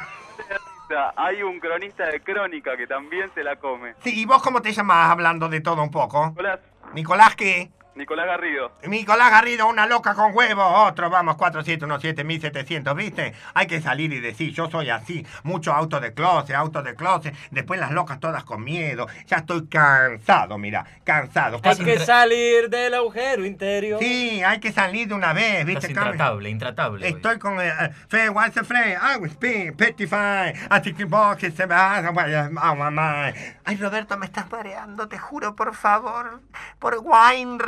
hay 1.17 1.43
un 1.43 1.61
cronista 1.61 2.07
de 2.07 2.21
crónica 2.21 2.77
que 2.77 2.87
también 2.87 3.31
se 3.35 3.43
la 3.43 3.57
come. 3.57 3.95
Sí, 4.03 4.21
¿y 4.21 4.25
vos 4.25 4.43
cómo 4.43 4.63
te 4.63 4.73
llamás 4.73 5.11
hablando 5.11 5.49
de 5.49 5.61
todo 5.61 5.83
un 5.83 5.91
poco? 5.91 6.29
Nicolás, 6.29 6.61
Nicolás, 6.95 7.37
¿qué? 7.37 7.71
Nicolás 7.95 8.27
Garrido. 8.27 8.73
Nicolás 8.87 9.31
Garrido, 9.31 9.67
una 9.67 9.87
loca 9.87 10.15
con 10.15 10.35
huevos, 10.35 10.65
otro, 10.89 11.11
vamos, 11.11 11.37
4717-1700, 11.37 12.97
¿viste? 12.97 13.35
Hay 13.53 13.67
que 13.67 13.83
salir 13.83 14.13
y 14.13 14.21
decir, 14.21 14.53
yo 14.53 14.71
soy 14.71 14.89
así, 14.89 15.27
mucho 15.43 15.73
auto 15.75 16.01
de 16.01 16.15
closet, 16.15 16.57
auto 16.57 16.83
de 16.83 16.95
closet, 16.95 17.35
después 17.51 17.79
las 17.79 17.91
locas 17.91 18.19
todas 18.19 18.45
con 18.45 18.65
miedo, 18.65 19.07
ya 19.27 19.39
estoy 19.39 19.67
cansado, 19.67 20.57
mira, 20.57 20.87
cansado. 21.05 21.61
Hay 21.63 21.77
que 21.77 21.99
salir 21.99 22.71
del 22.71 22.95
agujero 22.95 23.45
interior. 23.45 24.01
Sí, 24.01 24.43
hay 24.43 24.59
que 24.59 24.73
salir 24.73 25.09
de 25.09 25.15
una 25.15 25.35
vez, 25.35 25.67
¿viste? 25.67 25.89
Estás 25.89 25.91
intratable, 25.91 26.49
intratable. 26.49 27.07
hoy. 27.07 27.13
Estoy 27.13 27.39
con 27.39 27.61
eh, 27.61 27.73
Fe, 28.09 28.31
what's 28.31 28.55
the 28.55 28.65
Fe? 28.65 28.95
I 28.95 29.19
will 29.19 29.31
speak, 29.31 29.77
petify, 29.77 30.51
I 30.71 30.81
think 30.83 30.97
the 30.97 31.05
box 31.05 31.43
is 31.45 31.61
a- 31.61 32.03
oh. 32.07 33.53
Ay, 33.65 33.77
Roberto, 33.77 34.17
me 34.17 34.27
estás 34.27 34.51
mareando, 34.51 35.09
te 35.09 35.19
juro, 35.19 35.55
por 35.55 35.75
favor. 35.75 36.41
Por 36.79 36.99
wine 37.03 37.59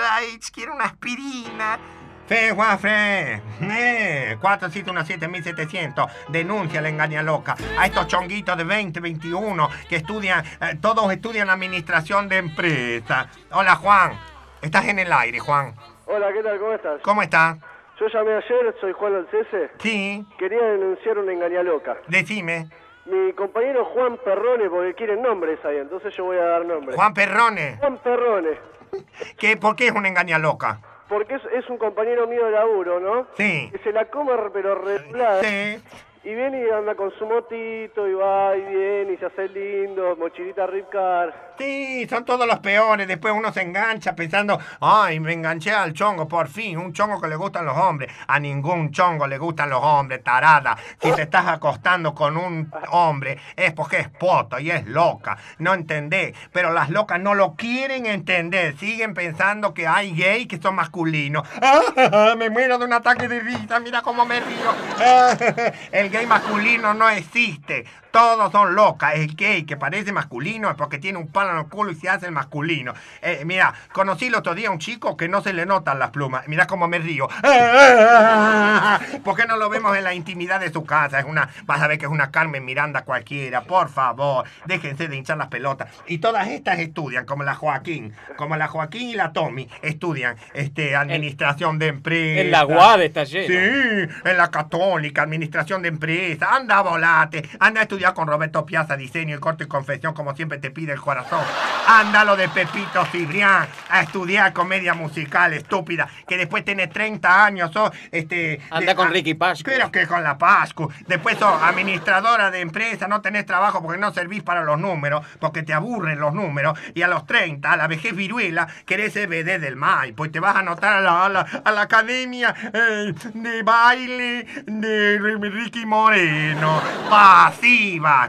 quiero 0.52 0.74
una 0.74 0.84
aspirina. 0.84 1.78
Fe, 2.26 2.54
Fe? 2.78 3.42
Eh, 3.60 4.36
417-1700. 4.40 6.08
Denuncia 6.28 6.80
la 6.80 6.88
engaña 6.88 7.22
loca. 7.22 7.54
A 7.78 7.86
estos 7.86 8.06
chonguitos 8.06 8.56
de 8.56 8.64
20, 8.64 9.00
21 9.00 9.68
que 9.88 9.96
estudian, 9.96 10.42
eh, 10.60 10.76
todos 10.80 11.12
estudian 11.12 11.50
administración 11.50 12.28
de 12.28 12.38
empresa. 12.38 13.28
Hola, 13.52 13.76
Juan. 13.76 14.18
Estás 14.62 14.86
en 14.88 14.98
el 15.00 15.12
aire, 15.12 15.38
Juan. 15.38 15.74
Hola, 16.06 16.32
¿qué 16.32 16.42
tal? 16.42 16.58
¿Cómo 16.58 16.72
estás? 16.72 17.00
¿Cómo 17.02 17.22
estás? 17.22 17.58
Yo 18.00 18.08
llamé 18.08 18.32
ayer, 18.32 18.74
soy 18.80 18.92
Juan 18.92 19.14
Alcese. 19.14 19.70
Sí, 19.78 20.26
Quería 20.38 20.62
denunciar 20.62 21.18
una 21.18 21.32
engañaloca. 21.32 21.96
decime. 22.08 22.68
Mi 23.06 23.34
compañero 23.34 23.84
Juan 23.84 24.16
Perrone, 24.24 24.70
porque 24.70 24.94
quieren 24.94 25.20
nombres 25.20 25.62
ahí, 25.64 25.76
entonces 25.76 26.14
yo 26.16 26.24
voy 26.24 26.38
a 26.38 26.44
dar 26.44 26.64
nombres. 26.64 26.96
Juan 26.96 27.12
Perrone, 27.12 27.76
Juan 27.78 27.98
Perrone, 27.98 28.58
¿qué, 29.38 29.56
¿por 29.56 29.76
qué 29.76 29.86
es 29.88 29.92
una 29.92 30.08
engaña 30.08 30.38
loca? 30.38 30.80
porque 31.08 31.34
es, 31.34 31.42
es 31.52 31.68
un 31.68 31.78
compañero 31.78 32.26
mío 32.26 32.44
de 32.46 32.52
laburo, 32.52 32.98
¿no? 32.98 33.26
Sí. 33.36 33.68
Que 33.70 33.78
se 33.84 33.92
la 33.92 34.06
come 34.06 34.32
pero 34.52 34.74
regular. 34.74 35.44
Sí. 35.44 35.80
Y 36.24 36.34
viene 36.34 36.66
y 36.66 36.70
anda 36.70 36.94
con 36.94 37.12
su 37.18 37.26
motito 37.26 38.08
y 38.08 38.14
va 38.14 38.56
y 38.56 38.62
viene 38.62 39.12
y 39.12 39.16
se 39.18 39.26
hace 39.26 39.48
lindo, 39.48 40.16
mochilita 40.16 40.66
ripcar. 40.66 41.53
Sí, 41.58 42.06
son 42.08 42.24
todos 42.24 42.46
los 42.46 42.58
peores. 42.58 43.06
Después 43.06 43.32
uno 43.36 43.52
se 43.52 43.62
engancha 43.62 44.16
pensando, 44.16 44.58
ay, 44.80 45.20
me 45.20 45.32
enganché 45.32 45.72
al 45.72 45.92
chongo, 45.92 46.26
por 46.26 46.48
fin, 46.48 46.78
un 46.78 46.92
chongo 46.92 47.20
que 47.20 47.28
le 47.28 47.36
gustan 47.36 47.64
los 47.64 47.76
hombres. 47.76 48.12
A 48.26 48.40
ningún 48.40 48.90
chongo 48.90 49.26
le 49.26 49.38
gustan 49.38 49.70
los 49.70 49.80
hombres, 49.82 50.22
tarada. 50.24 50.76
Si 51.00 51.12
te 51.12 51.22
estás 51.22 51.46
acostando 51.46 52.14
con 52.14 52.36
un 52.36 52.72
hombre, 52.90 53.38
es 53.54 53.72
porque 53.72 53.98
es 53.98 54.08
poto 54.08 54.58
y 54.58 54.70
es 54.70 54.86
loca. 54.86 55.38
No 55.58 55.74
entendés. 55.74 56.34
Pero 56.52 56.72
las 56.72 56.90
locas 56.90 57.20
no 57.20 57.34
lo 57.34 57.54
quieren 57.54 58.06
entender. 58.06 58.76
Siguen 58.76 59.14
pensando 59.14 59.74
que 59.74 59.86
hay 59.86 60.12
gay 60.12 60.46
que 60.46 60.60
son 60.60 60.74
masculinos. 60.74 61.46
me 62.36 62.50
muero 62.50 62.78
de 62.78 62.84
un 62.84 62.92
ataque 62.92 63.28
de 63.28 63.40
risa, 63.40 63.78
mira 63.78 64.02
cómo 64.02 64.26
me 64.26 64.40
río. 64.40 64.74
El 65.92 66.10
gay 66.10 66.26
masculino 66.26 66.94
no 66.94 67.08
existe. 67.08 67.84
Todos 68.14 68.52
son 68.52 68.76
locas. 68.76 69.16
El 69.16 69.34
gay 69.34 69.64
que 69.64 69.76
parece 69.76 70.12
masculino 70.12 70.70
es 70.70 70.76
porque 70.76 70.98
tiene 70.98 71.18
un 71.18 71.26
palo 71.26 71.50
en 71.50 71.58
el 71.58 71.66
culo 71.66 71.90
y 71.90 71.96
se 71.96 72.08
hace 72.08 72.26
el 72.26 72.32
masculino. 72.32 72.94
Eh, 73.20 73.42
mira, 73.44 73.74
conocí 73.90 74.26
el 74.26 74.36
otro 74.36 74.54
día 74.54 74.68
a 74.68 74.70
un 74.70 74.78
chico 74.78 75.16
que 75.16 75.28
no 75.28 75.42
se 75.42 75.52
le 75.52 75.66
notan 75.66 75.98
las 75.98 76.10
plumas. 76.10 76.46
Mira 76.46 76.68
cómo 76.68 76.86
me 76.86 77.00
río. 77.00 77.26
¿Por 79.24 79.36
qué 79.36 79.46
no 79.48 79.56
lo 79.56 79.68
vemos 79.68 79.96
en 79.96 80.04
la 80.04 80.14
intimidad 80.14 80.60
de 80.60 80.72
su 80.72 80.84
casa? 80.84 81.18
Es 81.18 81.24
una, 81.24 81.48
vas 81.64 81.82
a 81.82 81.88
ver 81.88 81.98
que 81.98 82.04
es 82.04 82.10
una 82.12 82.30
Carmen 82.30 82.64
Miranda 82.64 83.02
cualquiera. 83.02 83.62
Por 83.62 83.88
favor, 83.88 84.44
déjense 84.64 85.08
de 85.08 85.16
hinchar 85.16 85.36
las 85.36 85.48
pelotas. 85.48 85.88
Y 86.06 86.18
todas 86.18 86.46
estas 86.46 86.78
estudian, 86.78 87.26
como 87.26 87.42
la 87.42 87.56
Joaquín, 87.56 88.14
como 88.36 88.54
la 88.56 88.68
Joaquín 88.68 89.10
y 89.10 89.14
la 89.14 89.32
Tommy, 89.32 89.68
estudian 89.82 90.36
este, 90.52 90.94
administración 90.94 91.80
de 91.80 91.88
empresas. 91.88 92.44
En 92.44 92.52
la 92.52 92.64
UAD 92.64 93.02
está 93.02 93.24
lleno. 93.24 93.48
Sí, 93.48 94.14
en 94.24 94.36
la 94.36 94.52
católica, 94.52 95.22
administración 95.22 95.82
de 95.82 95.88
empresa. 95.88 96.54
Anda, 96.54 96.80
volate. 96.80 97.42
Anda 97.58 97.80
a 97.80 97.82
estudiar 97.82 98.03
con 98.12 98.28
Roberto 98.28 98.66
Piazza, 98.66 98.96
diseño 98.96 99.36
y 99.36 99.40
corte 99.40 99.64
y 99.64 99.66
confesión, 99.66 100.12
como 100.12 100.34
siempre 100.36 100.58
te 100.58 100.70
pide 100.70 100.92
el 100.92 101.00
corazón. 101.00 101.40
Anda 101.88 102.24
lo 102.24 102.36
de 102.36 102.48
Pepito 102.48 103.04
Cibrián, 103.06 103.66
a 103.88 104.00
estudiar 104.02 104.52
comedia 104.52 104.92
musical, 104.94 105.52
estúpida, 105.54 106.08
que 106.28 106.36
después 106.36 106.64
tenés 106.64 106.90
30 106.90 107.44
años, 107.44 107.70
sos, 107.72 107.90
este... 108.10 108.60
Anda 108.70 108.92
de- 108.92 108.94
con 108.96 109.10
Ricky 109.10 109.34
Pascu. 109.34 109.64
Pero 109.70 109.90
que 109.90 110.06
con 110.06 110.22
la 110.22 110.36
Pascu. 110.36 110.92
Después 111.06 111.38
sos 111.38 111.62
administradora 111.62 112.50
de 112.50 112.60
empresa, 112.60 113.08
no 113.08 113.20
tenés 113.20 113.46
trabajo 113.46 113.82
porque 113.82 113.98
no 114.00 114.12
servís 114.12 114.42
para 114.42 114.62
los 114.64 114.78
números, 114.78 115.24
porque 115.38 115.62
te 115.62 115.72
aburren 115.72 116.18
los 116.20 116.34
números. 116.34 116.78
Y 116.94 117.02
a 117.02 117.08
los 117.08 117.26
30, 117.26 117.70
a 117.72 117.76
la 117.76 117.86
vejez 117.86 118.14
viruela, 118.14 118.66
querés 118.84 119.12
ser 119.12 119.28
BD 119.28 119.58
del 119.60 119.76
MAI, 119.76 120.12
pues 120.12 120.32
te 120.32 120.40
vas 120.40 120.56
a 120.56 120.60
anotar 120.60 120.92
a 120.94 121.00
la, 121.00 121.24
a 121.26 121.28
la, 121.28 121.40
a 121.64 121.70
la 121.72 121.82
academia 121.82 122.54
eh, 122.72 123.12
de 123.34 123.62
baile 123.62 124.46
de 124.66 125.18
Ricky 125.38 125.86
Moreno. 125.86 126.80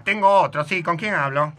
Tengo 0.03 0.27
otro, 0.29 0.63
sí, 0.63 0.81
¿con 0.83 0.97
quién 0.97 1.13
hablo? 1.13 1.53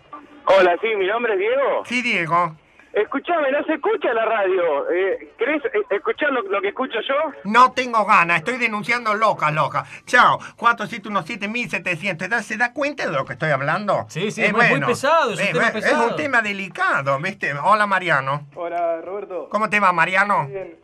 Hola, 0.47 0.77
sí, 0.81 0.89
mi 0.97 1.07
nombre 1.07 1.33
es 1.35 1.39
Diego. 1.41 1.83
Sí, 1.87 2.03
Diego. 2.03 2.57
Escuchame, 2.93 3.51
no 3.53 3.63
se 3.65 3.75
escucha 3.75 4.15
la 4.15 4.25
radio. 4.25 4.91
Eh, 4.91 5.33
¿Querés 5.37 5.63
eh, 5.67 5.83
escuchar 5.91 6.33
lo, 6.33 6.41
lo 6.43 6.63
que 6.63 6.69
escucho 6.69 6.99
yo? 7.07 7.15
No 7.45 7.73
tengo 7.73 8.07
ganas, 8.07 8.39
estoy 8.39 8.57
denunciando 8.57 9.13
loca, 9.13 9.51
loca. 9.51 9.85
Chao, 10.07 10.39
417-1700. 10.57 12.41
¿Se 12.43 12.57
da 12.57 12.73
cuenta 12.73 13.05
de 13.07 13.13
lo 13.13 13.25
que 13.27 13.35
estoy 13.35 13.51
hablando? 13.51 14.07
Sí, 14.09 14.31
sí, 14.31 14.43
es 14.45 14.53
muy- 14.53 14.67
muy 14.69 14.81
pesado, 14.81 15.33
es 15.33 15.41
un 15.41 15.47
tema 15.53 15.67
Es 15.67 15.73
pesado. 15.73 16.09
un 16.09 16.17
tema 16.17 16.41
delicado, 16.41 17.19
¿viste? 17.21 17.53
Hola, 17.63 17.87
Mariano. 17.87 18.47
Hola, 18.55 19.01
Roberto. 19.03 19.49
¿Cómo 19.51 19.69
te 19.69 19.79
va, 19.79 19.93
Mariano? 19.93 20.47
Bien. 20.47 20.77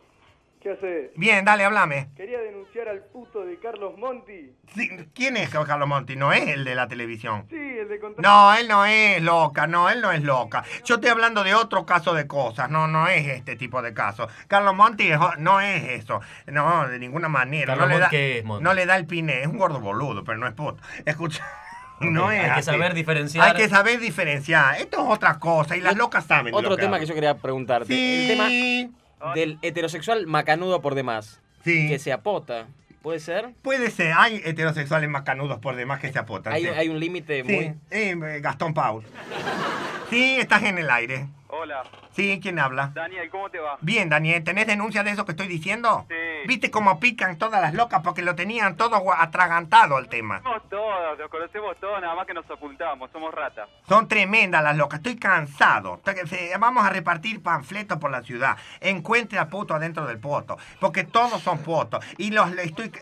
¿Qué 0.62 0.71
hace? 0.71 1.11
Bien, 1.16 1.45
dale, 1.45 1.64
háblame. 1.64 2.11
Quería 2.14 2.38
denunciar 2.38 2.88
al 2.88 3.00
puto 3.07 3.45
de 3.45 3.59
Carlos 3.59 3.99
Monti. 3.99 4.54
Sí, 4.76 4.88
¿Quién 5.12 5.37
es 5.37 5.50
Carlos 5.50 5.88
Monti? 5.88 6.14
¿No 6.14 6.33
es 6.33 6.47
el 6.47 6.64
de 6.64 6.76
la 6.76 6.87
televisión? 6.87 7.47
Sí, 7.50 7.57
el 7.57 7.88
de 7.88 7.99
contra... 7.99 8.23
No, 8.23 8.54
él 8.54 8.69
no 8.69 8.85
es 8.87 9.21
loca, 9.21 9.66
no, 9.66 9.90
él 9.90 10.00
no 10.00 10.12
es 10.12 10.23
loca. 10.23 10.62
Yo 10.85 10.95
estoy 10.95 11.11
hablando 11.11 11.42
de 11.42 11.57
otro 11.57 11.85
caso 11.85 12.14
de 12.14 12.28
cosas, 12.28 12.71
no, 12.71 12.87
no 12.87 13.09
es 13.09 13.26
este 13.26 13.57
tipo 13.57 13.83
de 13.83 13.92
caso. 13.92 14.28
Carlos 14.47 14.76
Monti 14.76 15.11
es 15.11 15.19
no 15.38 15.61
es 15.61 15.83
eso, 16.00 16.21
no, 16.47 16.87
de 16.87 17.00
ninguna 17.00 17.28
manera. 17.28 17.75
Carlos 17.75 17.88
no 17.88 17.95
le 17.95 17.99
da, 17.99 18.07
Monti, 18.07 18.16
¿qué 18.16 18.38
es, 18.38 18.45
Monti? 18.45 18.62
No 18.64 18.75
le 18.75 18.87
da 18.87 18.97
el 18.97 19.07
piné, 19.07 19.40
es 19.40 19.49
un 19.49 19.59
gordo 19.59 19.81
boludo, 19.81 20.23
pero 20.23 20.38
no 20.38 20.47
es 20.47 20.54
puto. 20.54 20.81
Escucha. 21.04 21.45
No 21.99 22.31
es 22.31 22.40
hay 22.40 22.47
que 22.47 22.50
así. 22.52 22.62
saber 22.62 22.95
diferenciar. 22.95 23.49
Hay 23.49 23.54
que 23.54 23.69
saber 23.69 24.00
diferenciar. 24.00 24.81
Esto 24.81 25.04
es 25.04 25.09
otra 25.09 25.38
cosa 25.38 25.76
y 25.76 25.81
las 25.81 25.97
locas 25.97 26.25
saben. 26.25 26.54
Otro 26.54 26.71
lo 26.71 26.76
que 26.76 26.83
tema 26.83 26.99
que 26.99 27.07
yo 27.07 27.14
quería 27.14 27.37
preguntarte. 27.37 27.92
El 27.92 28.28
tema 28.28 28.49
Sí, 28.49 28.90
del 29.34 29.58
heterosexual 29.62 30.26
macanudo 30.26 30.80
por 30.80 30.94
demás. 30.94 31.40
sí. 31.64 31.88
Que 31.88 31.98
se 31.98 32.12
apota. 32.12 32.66
¿Puede 33.02 33.18
ser? 33.18 33.50
Puede 33.62 33.90
ser, 33.90 34.12
hay 34.16 34.40
heterosexuales 34.44 35.10
más 35.10 35.22
canudos 35.22 35.58
por 35.58 35.74
demás 35.74 35.98
que 35.98 36.12
se 36.12 36.20
apotan. 36.20 36.52
Hay, 36.52 36.62
sí. 36.62 36.68
hay 36.68 36.88
un 36.88 37.00
límite 37.00 37.42
Sí, 37.44 37.52
muy... 37.52 37.74
eh, 37.90 38.38
Gastón 38.40 38.74
Paul. 38.74 39.02
Sí, 40.08 40.36
estás 40.38 40.62
en 40.62 40.78
el 40.78 40.88
aire. 40.88 41.26
Hola, 41.48 41.82
Sí, 42.14 42.38
¿quién 42.42 42.58
habla? 42.58 42.92
Daniel, 42.94 43.28
¿cómo 43.30 43.50
te 43.50 43.58
va? 43.58 43.76
Bien, 43.80 44.08
Daniel, 44.08 44.44
¿tenés 44.44 44.66
denuncia 44.66 45.02
de 45.02 45.10
eso 45.10 45.24
que 45.24 45.32
estoy 45.32 45.48
diciendo? 45.48 46.06
Sí. 46.08 46.14
¿Viste 46.46 46.70
cómo 46.70 46.99
pican 47.00 47.38
todas 47.38 47.61
las 47.61 47.75
locas 47.75 48.00
porque 48.02 48.22
lo 48.22 48.34
tenían 48.34 48.76
todo 48.76 49.02
atragantado 49.12 49.99
el 49.99 50.08
tema? 50.08 50.42
Somos 50.42 50.68
todos, 50.68 51.18
los 51.18 51.30
conocemos 51.30 51.76
todos, 51.78 52.00
nada 52.00 52.14
más 52.14 52.26
que 52.26 52.34
nos 52.34 52.49
ocultamos, 52.50 53.11
somos 53.12 53.32
ratas. 53.34 53.68
Son 53.88 54.08
tremendas 54.08 54.62
las 54.62 54.76
locas, 54.76 54.99
estoy 55.00 55.16
cansado. 55.16 56.00
Se- 56.26 56.56
Vamos 56.58 56.84
a 56.84 56.90
repartir 56.90 57.42
panfletos 57.42 57.99
por 57.99 58.11
la 58.11 58.22
ciudad. 58.22 58.56
Encuentre 58.80 59.38
a 59.38 59.49
puto 59.49 59.75
adentro 59.75 60.06
del 60.06 60.18
poto, 60.18 60.56
porque 60.80 61.04
todos 61.04 61.40
son 61.42 61.58
potos. 61.62 62.04
Y 62.18 62.30
los 62.30 62.50
le 62.52 62.64
estoy... 62.64 62.92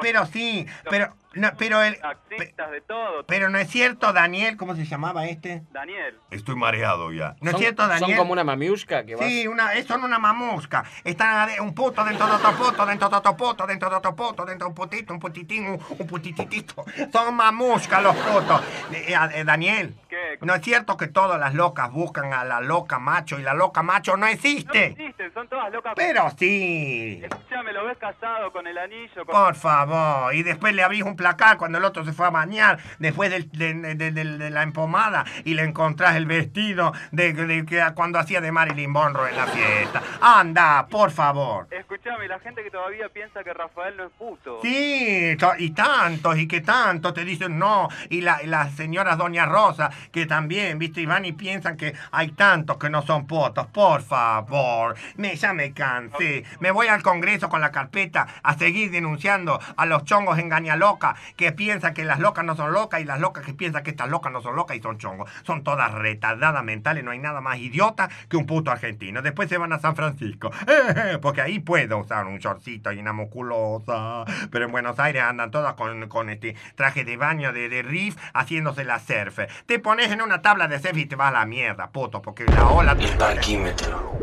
Pero 0.00 0.26
sí, 0.26 0.66
pero... 0.88 1.14
no, 1.34 1.50
pero 1.58 1.82
el... 1.82 1.98
taxistas, 2.00 2.70
de 2.70 2.80
todo. 2.80 3.24
Pero 3.26 3.50
no 3.50 3.58
es 3.58 3.68
cierto, 3.68 4.12
Daniel, 4.12 4.56
¿cómo 4.56 4.74
se 4.74 4.84
llamaba 4.84 5.26
este? 5.26 5.62
Daniel, 5.72 6.16
Estoy 6.30 6.56
mareado 6.56 7.12
ya. 7.12 7.36
¿No 7.40 7.50
es 7.50 7.56
cierto, 7.56 7.86
Daniel? 7.86 8.10
son 8.10 8.16
como 8.16 8.32
una 8.32 8.44
mamiushka 8.44 9.04
que 9.04 9.14
va... 9.16 9.26
Sí, 9.26 9.46
una, 9.46 9.74
eh, 9.74 9.82
son 9.84 10.02
una 10.04 10.18
mamusca. 10.18 10.84
Están 11.04 11.48
un 11.60 11.74
puto 11.74 12.04
dentro 12.04 12.26
de 12.26 12.32
otro 12.32 12.52
puto, 12.52 12.86
dentro 12.86 13.08
de 13.08 13.16
otro 13.16 13.36
puto, 13.36 13.66
dentro 13.66 13.90
de 13.90 13.96
otro 13.96 14.16
puto, 14.16 14.44
dentro 14.44 14.66
de 14.66 14.68
un 14.70 14.74
putito, 14.74 15.12
un 15.12 15.20
putitín, 15.20 15.66
un, 15.66 15.80
un 15.98 16.06
putititito. 16.06 16.84
Son 17.12 17.34
mamuscas 17.34 18.02
los 18.02 18.16
putos. 18.16 18.62
Eh, 18.92 19.14
eh, 19.34 19.44
Daniel, 19.44 19.94
¿qué? 20.08 20.38
no 20.40 20.54
es 20.54 20.62
cierto 20.62 20.96
que 20.96 21.08
todas 21.08 21.38
las 21.38 21.54
locas 21.54 21.90
buscan 21.92 22.32
a 22.32 22.44
la 22.44 22.60
loca 22.60 22.98
macho 22.98 23.38
y 23.38 23.42
la 23.42 23.54
loca 23.54 23.82
macho 23.82 24.12
no 24.16 24.20
No 24.20 24.26
existe. 24.26 24.86
existen, 24.86 25.32
son 25.32 25.48
todas 25.48 25.72
locas. 25.72 25.94
Pero 25.96 26.30
sí. 26.38 27.22
Escuchame, 27.60 27.72
lo 27.72 27.86
ves 27.86 27.98
casado 27.98 28.52
con 28.52 28.66
el 28.66 28.78
anillo, 28.78 29.26
con... 29.26 29.34
Por 29.34 29.54
favor, 29.54 30.34
y 30.34 30.42
después 30.42 30.74
le 30.74 30.82
abrís 30.82 31.02
un 31.02 31.14
placar 31.16 31.58
cuando 31.58 31.76
el 31.78 31.84
otro 31.84 32.04
se 32.04 32.12
fue 32.12 32.26
a 32.26 32.30
bañar, 32.30 32.78
después 32.98 33.30
del- 33.30 33.50
de, 33.52 33.74
de- 33.94 34.10
de- 34.12 34.24
de 34.38 34.50
la 34.50 34.62
empomada, 34.62 35.24
y 35.44 35.52
le 35.54 35.62
encontrás 35.64 36.16
el 36.16 36.24
vestido 36.26 36.92
de, 37.12 37.92
cuando 37.94 38.18
hacía 38.18 38.40
de 38.40 38.50
Marilyn 38.50 38.90
Monroe 38.90 39.28
en 39.30 39.36
la 39.36 39.46
fiesta. 39.46 40.02
Anda, 40.22 40.86
por 40.88 41.10
favor. 41.10 41.66
Escuchame, 41.70 42.28
la 42.28 42.38
gente 42.40 42.62
que 42.62 42.70
todavía 42.70 43.08
piensa 43.10 43.44
que 43.44 43.52
Rafael 43.52 43.96
no 43.96 44.04
es 44.04 44.12
puto. 44.12 44.60
Sí, 44.62 45.36
y 45.58 45.70
tantos, 45.72 46.38
y 46.38 46.48
que 46.48 46.60
tantos 46.62 47.12
te 47.14 47.24
dicen 47.24 47.58
no, 47.58 47.88
y, 48.08 48.22
la, 48.22 48.42
y 48.42 48.46
las 48.46 48.72
señoras 48.72 49.18
Doña 49.18 49.44
Rosa, 49.44 49.90
que 50.12 50.24
también, 50.26 50.78
viste, 50.78 51.02
y 51.02 51.06
van 51.06 51.24
y 51.26 51.32
piensan 51.32 51.76
que 51.76 51.94
hay 52.12 52.30
tantos 52.30 52.78
que 52.78 52.88
no 52.88 53.02
son 53.02 53.26
potos, 53.26 53.66
por 53.66 54.02
favor, 54.02 54.94
me, 55.16 55.36
ya 55.36 55.52
me 55.52 55.72
cansé, 55.72 56.44
me 56.60 56.70
voy 56.70 56.86
al 56.86 57.02
Congreso 57.02 57.49
con 57.50 57.60
la 57.60 57.70
carpeta 57.70 58.26
a 58.42 58.54
seguir 58.56 58.90
denunciando 58.90 59.60
a 59.76 59.84
los 59.84 60.04
chongos 60.04 60.38
engañaloca, 60.38 61.16
que 61.36 61.52
piensan 61.52 61.92
que 61.92 62.04
las 62.04 62.18
locas 62.18 62.46
no 62.46 62.56
son 62.56 62.72
locas, 62.72 63.02
y 63.02 63.04
las 63.04 63.20
locas 63.20 63.44
que 63.44 63.52
piensan 63.52 63.82
que 63.82 63.90
estas 63.90 64.08
locas 64.08 64.32
no 64.32 64.40
son 64.40 64.56
locas 64.56 64.78
y 64.78 64.80
son 64.80 64.96
chongos, 64.96 65.30
son 65.42 65.62
todas 65.62 65.92
retardadas 65.92 66.64
mentales, 66.64 67.04
no 67.04 67.10
hay 67.10 67.18
nada 67.18 67.42
más 67.42 67.58
idiota 67.58 68.08
que 68.30 68.38
un 68.38 68.46
puto 68.46 68.70
argentino, 68.70 69.20
después 69.20 69.50
se 69.50 69.58
van 69.58 69.74
a 69.74 69.78
San 69.78 69.94
Francisco, 69.94 70.50
porque 71.20 71.42
ahí 71.42 71.58
puedo 71.58 71.98
usar 71.98 72.26
un 72.26 72.38
shortcito 72.38 72.92
y 72.92 72.98
una 72.98 73.12
musculosa. 73.12 74.24
Pero 74.50 74.64
en 74.64 74.72
Buenos 74.72 74.98
Aires 74.98 75.22
andan 75.22 75.50
todas 75.50 75.74
con, 75.74 76.08
con 76.08 76.30
este 76.30 76.56
traje 76.76 77.04
de 77.04 77.16
baño 77.16 77.52
de, 77.52 77.68
de 77.68 77.82
riff 77.82 78.16
haciéndose 78.32 78.84
la 78.84 78.98
surf. 78.98 79.40
Te 79.66 79.78
pones 79.78 80.10
en 80.10 80.22
una 80.22 80.42
tabla 80.42 80.68
de 80.68 80.78
surf 80.78 80.96
y 80.96 81.06
te 81.06 81.16
vas 81.16 81.28
a 81.28 81.40
la 81.40 81.46
mierda, 81.46 81.90
puto, 81.90 82.22
porque 82.22 82.44
la 82.46 82.68
ola... 82.68 82.96
Parquímetro. 83.18 84.18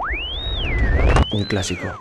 Un 1.32 1.44
clásico. 1.46 2.00